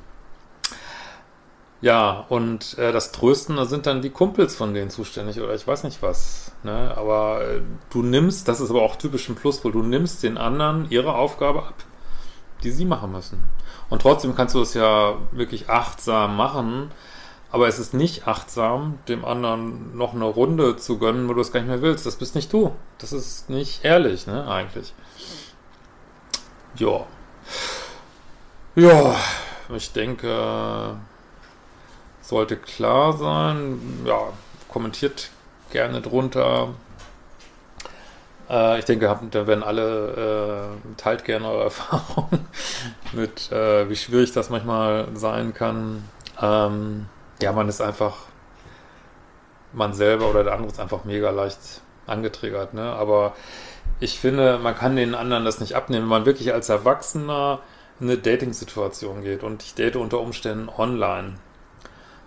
ja, 1.84 2.26
und 2.30 2.78
äh, 2.78 2.94
das 2.94 3.12
Trösten, 3.12 3.58
da 3.58 3.66
sind 3.66 3.86
dann 3.88 4.02
die 4.02 4.10
Kumpels 4.10 4.56
von 4.56 4.74
denen 4.74 4.90
zuständig 4.90 5.42
oder 5.42 5.54
ich 5.54 5.68
weiß 5.68 5.84
nicht 5.84 6.02
was. 6.02 6.54
Ne? 6.64 6.94
Aber 6.96 7.42
äh, 7.42 7.62
du 7.90 8.02
nimmst, 8.02 8.48
das 8.48 8.62
ist 8.62 8.70
aber 8.70 8.84
auch 8.84 8.96
typisch 8.96 9.28
ein 9.28 9.36
Pluspol, 9.36 9.74
du 9.74 9.84
nimmst 9.84 10.24
den 10.24 10.38
anderen 10.38 10.90
ihre 10.90 11.14
Aufgabe 11.14 11.60
ab, 11.60 11.76
die 12.64 12.72
sie 12.72 12.86
machen 12.86 13.12
müssen. 13.12 13.44
Und 13.90 14.02
trotzdem 14.02 14.34
kannst 14.34 14.56
du 14.56 14.62
es 14.62 14.74
ja 14.76 15.16
wirklich 15.34 15.70
achtsam 15.70 16.38
machen, 16.38 16.90
aber 17.54 17.68
es 17.68 17.78
ist 17.78 17.94
nicht 17.94 18.28
achtsam, 18.28 18.98
dem 19.08 19.24
anderen 19.24 19.96
noch 19.96 20.16
eine 20.16 20.26
Runde 20.26 20.76
zu 20.76 20.98
gönnen, 20.98 21.30
wo 21.30 21.36
du 21.36 21.42
es 21.42 21.52
gar 21.52 21.60
nicht 21.60 21.70
mehr 21.70 21.84
willst. 21.84 22.04
Das 22.04 22.16
bist 22.16 22.34
nicht 22.34 22.52
du. 22.52 22.76
Das 22.98 23.14
ist 23.14 23.48
nicht 23.48 23.86
ehrlich, 23.86 24.26
ne, 24.26 24.48
eigentlich. 24.48 24.92
Ja. 26.78 27.06
Ja, 28.76 29.16
ich 29.70 29.94
denke 29.94 30.96
sollte 32.22 32.58
klar 32.58 33.14
sein. 33.14 33.80
Ja, 34.04 34.34
kommentiert 34.68 35.30
gerne 35.70 36.02
drunter. 36.02 36.70
Äh, 38.50 38.80
ich 38.80 38.86
denke, 38.86 39.16
da 39.30 39.46
werden 39.46 39.64
alle, 39.64 40.72
äh, 40.74 40.96
teilt 40.98 41.24
gerne 41.24 41.48
eure 41.48 41.64
Erfahrungen 41.66 42.48
mit, 43.12 43.52
äh, 43.52 43.88
wie 43.90 43.96
schwierig 43.96 44.32
das 44.32 44.50
manchmal 44.50 45.10
sein 45.14 45.54
kann. 45.54 46.10
Ähm, 46.42 47.06
ja, 47.44 47.52
man 47.52 47.70
ist 47.70 47.82
einfach, 47.82 48.18
man 49.74 49.94
selber 49.94 50.30
oder 50.30 50.44
der 50.44 50.54
andere 50.54 50.72
ist 50.72 50.80
einfach 50.80 51.04
mega 51.04 51.30
leicht 51.30 51.82
angetriggert, 52.08 52.74
ne? 52.74 52.94
Aber 52.94 53.34
ich 54.00 54.20
finde, 54.20 54.58
man 54.58 54.76
kann 54.76 54.96
den 54.96 55.16
anderen 55.16 55.46
das 55.46 55.60
nicht 55.60 55.76
abnehmen, 55.76 56.04
wenn 56.04 56.10
man 56.10 56.26
wirklich 56.26 56.54
als 56.54 56.70
Erwachsener 56.70 57.60
in 58.00 58.10
eine 58.10 58.18
Dating-Situation 58.18 59.24
geht 59.24 59.44
und 59.44 59.64
ich 59.64 59.76
date 59.76 59.96
unter 59.96 60.20
Umständen 60.20 60.70
online 60.70 61.36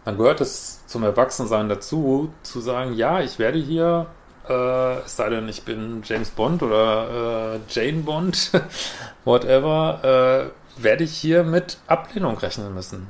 dann 0.07 0.19
gehört 0.19 0.41
es 0.41 0.87
zum 0.87 1.03
Erwachsensein 1.03 1.69
dazu, 1.69 2.33
zu 2.45 2.61
sagen, 2.61 2.93
ja, 2.95 3.21
ich 3.23 3.41
werde 3.41 3.59
hier, 3.59 4.07
äh, 4.49 4.99
es 5.01 5.17
sei 5.17 5.31
denn, 5.31 5.49
ich 5.49 5.65
bin 5.65 6.03
James 6.05 6.31
Bond 6.31 6.63
oder 6.63 7.57
äh, 7.57 7.59
Jane 7.69 8.03
Bond, 8.03 8.53
whatever, 9.25 10.53
äh, 10.79 10.81
werde 10.81 11.03
ich 11.03 11.13
hier 11.13 11.43
mit 11.43 11.79
Ablehnung 11.89 12.39
rechnen 12.39 12.73
müssen. 12.73 13.09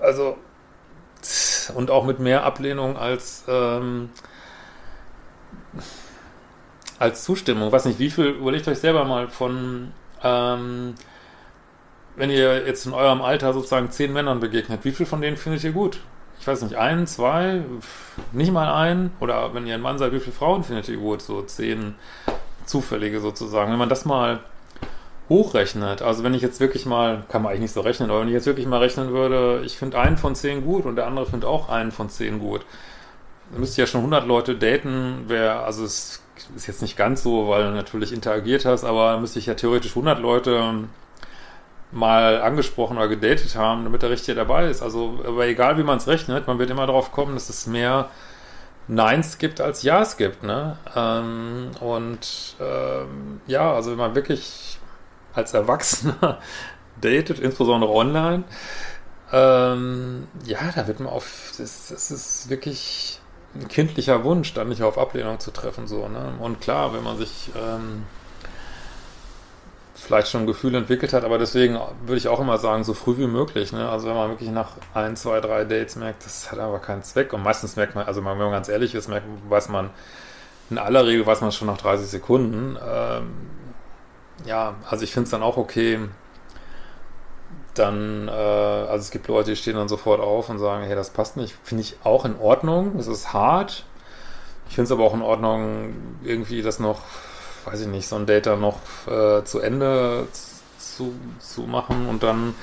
Also, 0.00 0.36
und 1.74 1.90
auch 1.90 2.04
mit 2.04 2.18
mehr 2.18 2.44
Ablehnung 2.44 2.96
als, 2.96 3.44
ähm, 3.48 4.10
als 6.98 7.24
Zustimmung. 7.24 7.72
Weiß 7.72 7.84
nicht, 7.84 7.98
wie 7.98 8.10
viel, 8.10 8.26
überlegt 8.26 8.68
euch 8.68 8.78
selber 8.78 9.04
mal 9.04 9.28
von, 9.28 9.92
ähm, 10.22 10.94
wenn 12.16 12.30
ihr 12.30 12.66
jetzt 12.66 12.86
in 12.86 12.92
eurem 12.92 13.22
Alter 13.22 13.52
sozusagen 13.52 13.90
zehn 13.90 14.12
Männern 14.12 14.40
begegnet, 14.40 14.84
wie 14.84 14.92
viel 14.92 15.06
von 15.06 15.20
denen 15.20 15.36
findet 15.36 15.64
ihr 15.64 15.72
gut? 15.72 16.00
ich 16.40 16.46
weiß 16.46 16.62
nicht, 16.62 16.76
ein, 16.76 17.06
zwei, 17.06 17.62
nicht 18.32 18.52
mal 18.52 18.72
ein, 18.72 19.10
oder 19.20 19.54
wenn 19.54 19.66
ihr 19.66 19.74
ein 19.74 19.80
Mann 19.80 19.98
seid, 19.98 20.12
wie 20.12 20.20
viele 20.20 20.36
Frauen 20.36 20.64
findet 20.64 20.88
ihr 20.88 20.96
gut? 20.96 21.22
So 21.22 21.42
zehn 21.42 21.94
zufällige 22.66 23.20
sozusagen. 23.20 23.72
Wenn 23.72 23.78
man 23.78 23.88
das 23.88 24.04
mal 24.04 24.40
hochrechnet, 25.28 26.02
also 26.02 26.22
wenn 26.22 26.34
ich 26.34 26.42
jetzt 26.42 26.60
wirklich 26.60 26.86
mal, 26.86 27.24
kann 27.28 27.42
man 27.42 27.50
eigentlich 27.50 27.62
nicht 27.62 27.72
so 27.72 27.80
rechnen, 27.80 28.10
aber 28.10 28.20
wenn 28.20 28.28
ich 28.28 28.34
jetzt 28.34 28.46
wirklich 28.46 28.66
mal 28.66 28.78
rechnen 28.78 29.12
würde, 29.12 29.62
ich 29.64 29.76
finde 29.76 29.98
einen 29.98 30.16
von 30.16 30.34
zehn 30.34 30.64
gut 30.64 30.84
und 30.86 30.96
der 30.96 31.06
andere 31.06 31.26
findet 31.26 31.48
auch 31.48 31.68
einen 31.68 31.90
von 31.90 32.08
zehn 32.08 32.38
gut, 32.38 32.64
dann 33.50 33.60
müsste 33.60 33.80
ja 33.80 33.86
schon 33.86 34.00
100 34.00 34.26
Leute 34.26 34.56
daten, 34.56 35.24
wer, 35.26 35.64
also 35.64 35.84
es 35.84 36.22
ist 36.54 36.66
jetzt 36.66 36.82
nicht 36.82 36.96
ganz 36.96 37.22
so, 37.22 37.48
weil 37.48 37.64
du 37.64 37.70
natürlich 37.70 38.12
interagiert 38.12 38.64
hast, 38.64 38.84
aber 38.84 39.18
müsste 39.18 39.38
ich 39.38 39.46
ja 39.46 39.54
theoretisch 39.54 39.92
100 39.92 40.18
Leute 40.20 40.84
mal 41.92 42.40
angesprochen 42.42 42.96
oder 42.96 43.08
gedatet 43.08 43.56
haben, 43.56 43.84
damit 43.84 44.02
der 44.02 44.10
Richtige 44.10 44.36
dabei 44.36 44.68
ist. 44.68 44.82
Also, 44.82 45.20
aber 45.26 45.46
egal 45.46 45.78
wie 45.78 45.82
man 45.82 45.98
es 45.98 46.06
rechnet, 46.06 46.46
man 46.46 46.58
wird 46.58 46.70
immer 46.70 46.86
darauf 46.86 47.12
kommen, 47.12 47.34
dass 47.34 47.48
es 47.48 47.66
mehr 47.66 48.10
Neins 48.88 49.38
gibt 49.38 49.60
als 49.60 49.82
Ja's 49.82 50.16
gibt, 50.16 50.42
ne? 50.42 50.78
Ähm, 50.94 51.70
und 51.80 52.56
ähm, 52.60 53.40
ja, 53.46 53.72
also 53.72 53.90
wenn 53.90 53.98
man 53.98 54.14
wirklich 54.14 54.78
als 55.36 55.54
Erwachsener 55.54 56.38
datet, 57.00 57.38
insbesondere 57.38 57.92
online, 57.92 58.44
ähm, 59.32 60.28
ja, 60.44 60.58
da 60.74 60.86
wird 60.86 61.00
man 61.00 61.08
auf, 61.08 61.52
das, 61.58 61.88
das 61.88 62.10
ist 62.10 62.48
wirklich 62.48 63.20
ein 63.54 63.68
kindlicher 63.68 64.24
Wunsch, 64.24 64.54
dann 64.54 64.68
nicht 64.68 64.82
auf 64.82 64.98
Ablehnung 64.98 65.40
zu 65.40 65.50
treffen, 65.50 65.86
so, 65.86 66.08
ne? 66.08 66.34
Und 66.40 66.60
klar, 66.60 66.92
wenn 66.94 67.02
man 67.02 67.16
sich 67.16 67.50
ähm, 67.56 68.04
vielleicht 70.06 70.28
schon 70.28 70.42
ein 70.42 70.46
Gefühl 70.46 70.74
entwickelt 70.74 71.12
hat, 71.12 71.24
aber 71.24 71.38
deswegen 71.38 71.78
würde 72.02 72.16
ich 72.16 72.28
auch 72.28 72.38
immer 72.38 72.58
sagen, 72.58 72.84
so 72.84 72.94
früh 72.94 73.18
wie 73.18 73.26
möglich. 73.26 73.72
Ne? 73.72 73.88
Also 73.88 74.08
wenn 74.08 74.14
man 74.14 74.30
wirklich 74.30 74.50
nach 74.50 74.72
ein, 74.94 75.16
zwei, 75.16 75.40
drei 75.40 75.64
Dates 75.64 75.96
merkt, 75.96 76.24
das 76.24 76.52
hat 76.52 76.58
aber 76.58 76.78
keinen 76.78 77.02
Zweck. 77.02 77.32
Und 77.32 77.42
meistens 77.42 77.76
merkt 77.76 77.94
man, 77.94 78.06
also 78.06 78.24
wenn 78.24 78.38
man 78.38 78.50
ganz 78.52 78.68
ehrlich 78.68 78.94
ist, 78.94 79.08
merkt, 79.08 79.26
weiß 79.48 79.68
man, 79.68 79.90
in 80.70 80.78
aller 80.78 81.06
Regel 81.06 81.26
weiß 81.26 81.40
man 81.40 81.50
schon 81.50 81.66
nach 81.66 81.78
30 81.78 82.06
Sekunden. 82.06 82.78
Ähm, 82.86 83.30
ja, 84.44 84.74
also 84.88 85.04
ich 85.04 85.12
finde 85.12 85.24
es 85.24 85.30
dann 85.30 85.42
auch 85.42 85.56
okay, 85.56 86.00
dann, 87.74 88.28
äh, 88.28 88.30
also 88.30 88.98
es 88.98 89.10
gibt 89.10 89.28
Leute, 89.28 89.50
die 89.50 89.56
stehen 89.56 89.76
dann 89.76 89.88
sofort 89.88 90.20
auf 90.20 90.48
und 90.48 90.58
sagen, 90.58 90.84
hey, 90.84 90.96
das 90.96 91.10
passt 91.10 91.36
nicht. 91.36 91.54
Finde 91.62 91.82
ich 91.82 91.96
auch 92.04 92.24
in 92.24 92.38
Ordnung. 92.38 92.98
Es 92.98 93.06
ist 93.06 93.32
hart. 93.32 93.84
Ich 94.68 94.74
finde 94.74 94.86
es 94.86 94.92
aber 94.92 95.04
auch 95.04 95.14
in 95.14 95.22
Ordnung, 95.22 95.94
irgendwie 96.24 96.62
das 96.62 96.78
noch 96.78 97.02
weiß 97.66 97.80
ich 97.80 97.88
nicht, 97.88 98.08
so 98.08 98.16
ein 98.16 98.26
Date 98.26 98.46
dann 98.46 98.60
noch 98.60 98.78
äh, 99.06 99.44
zu 99.44 99.60
Ende 99.60 100.28
zu, 100.78 101.14
zu 101.40 101.62
machen 101.62 102.08
und 102.08 102.22
dann 102.22 102.54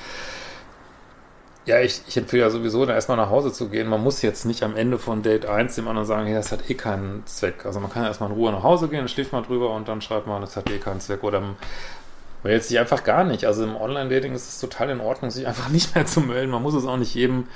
ja, 1.66 1.80
ich, 1.80 2.02
ich 2.06 2.16
empfehle 2.16 2.42
ja 2.42 2.50
sowieso, 2.50 2.84
da 2.84 2.94
erstmal 2.94 3.16
nach 3.16 3.30
Hause 3.30 3.52
zu 3.52 3.68
gehen. 3.70 3.88
Man 3.88 4.02
muss 4.02 4.20
jetzt 4.20 4.44
nicht 4.44 4.62
am 4.62 4.76
Ende 4.76 4.98
von 4.98 5.22
Date 5.22 5.46
1 5.46 5.76
dem 5.76 5.88
anderen 5.88 6.06
sagen, 6.06 6.26
hey, 6.26 6.34
das 6.34 6.52
hat 6.52 6.68
eh 6.68 6.74
keinen 6.74 7.26
Zweck. 7.26 7.64
Also 7.64 7.80
man 7.80 7.90
kann 7.90 8.02
ja 8.02 8.08
erstmal 8.08 8.30
in 8.30 8.36
Ruhe 8.36 8.52
nach 8.52 8.62
Hause 8.62 8.88
gehen, 8.88 9.08
schläft 9.08 9.32
mal 9.32 9.42
drüber 9.42 9.74
und 9.74 9.88
dann 9.88 10.02
schreibt 10.02 10.26
man, 10.26 10.42
das 10.42 10.56
hat 10.56 10.70
eh 10.70 10.78
keinen 10.78 11.00
Zweck. 11.00 11.22
Oder 11.24 11.40
man 11.40 11.56
meldet 12.42 12.64
sich 12.64 12.78
einfach 12.78 13.02
gar 13.02 13.24
nicht. 13.24 13.46
Also 13.46 13.64
im 13.64 13.76
Online-Dating 13.76 14.34
ist 14.34 14.48
es 14.48 14.60
total 14.60 14.90
in 14.90 15.00
Ordnung, 15.00 15.30
sich 15.30 15.46
einfach 15.46 15.68
nicht 15.70 15.94
mehr 15.94 16.04
zu 16.04 16.20
melden. 16.20 16.50
Man 16.52 16.62
muss 16.62 16.74
es 16.74 16.84
auch 16.84 16.98
nicht 16.98 17.14
jedem 17.14 17.48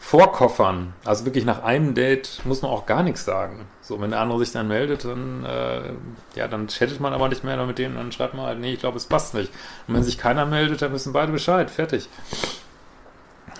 vorkoffern. 0.00 0.94
Also 1.04 1.24
wirklich 1.24 1.44
nach 1.44 1.62
einem 1.62 1.94
Date 1.94 2.40
muss 2.44 2.62
man 2.62 2.72
auch 2.72 2.86
gar 2.86 3.04
nichts 3.04 3.24
sagen. 3.24 3.66
So, 3.80 4.00
wenn 4.00 4.10
der 4.10 4.18
andere 4.18 4.40
sich 4.40 4.50
dann 4.50 4.66
meldet, 4.66 5.04
dann, 5.04 5.44
äh, 5.44 5.92
ja, 6.34 6.48
dann 6.48 6.66
chattet 6.66 6.98
man 6.98 7.12
aber 7.12 7.28
nicht 7.28 7.44
mehr 7.44 7.64
mit 7.64 7.78
denen, 7.78 7.94
dann 7.94 8.10
schreibt 8.10 8.34
man 8.34 8.46
halt, 8.46 8.58
nee, 8.58 8.72
ich 8.72 8.80
glaube, 8.80 8.96
es 8.96 9.06
passt 9.06 9.34
nicht. 9.34 9.52
Und 9.86 9.94
wenn 9.94 10.02
sich 10.02 10.18
keiner 10.18 10.44
meldet, 10.46 10.82
dann 10.82 10.90
müssen 10.90 11.12
beide 11.12 11.30
Bescheid. 11.30 11.70
Fertig. 11.70 12.08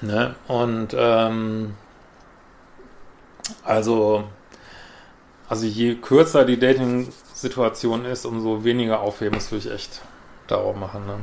Ne? 0.02 0.34
Und, 0.48 0.94
ähm, 0.96 1.74
also, 3.64 4.24
also 5.48 5.66
je 5.66 5.94
kürzer 5.94 6.44
die 6.44 6.58
Dating-Situation 6.58 8.04
ist, 8.04 8.26
umso 8.26 8.64
weniger 8.64 9.00
aufheben, 9.00 9.40
würde 9.40 9.56
ich 9.68 9.72
echt 9.72 10.00
darauf 10.48 10.76
machen. 10.76 11.06
Ne? 11.06 11.16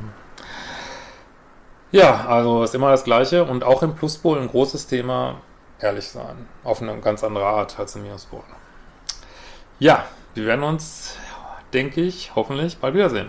Ja, 1.92 2.26
also 2.26 2.62
ist 2.62 2.74
immer 2.74 2.90
das 2.90 3.04
Gleiche 3.04 3.44
und 3.44 3.64
auch 3.64 3.82
im 3.82 3.94
Pluspol 3.94 4.38
ein 4.38 4.48
großes 4.48 4.86
Thema, 4.86 5.40
ehrlich 5.80 6.08
sein. 6.08 6.48
Auf 6.64 6.80
eine 6.80 6.98
ganz 7.00 7.24
andere 7.24 7.46
Art 7.46 7.78
als 7.78 7.96
im 7.96 8.02
Minuspol. 8.02 8.42
Ja, 9.78 10.04
wir 10.34 10.46
werden 10.46 10.62
uns, 10.62 11.16
denke 11.72 12.00
ich, 12.00 12.32
hoffentlich 12.34 12.78
bald 12.78 12.94
wiedersehen. 12.94 13.28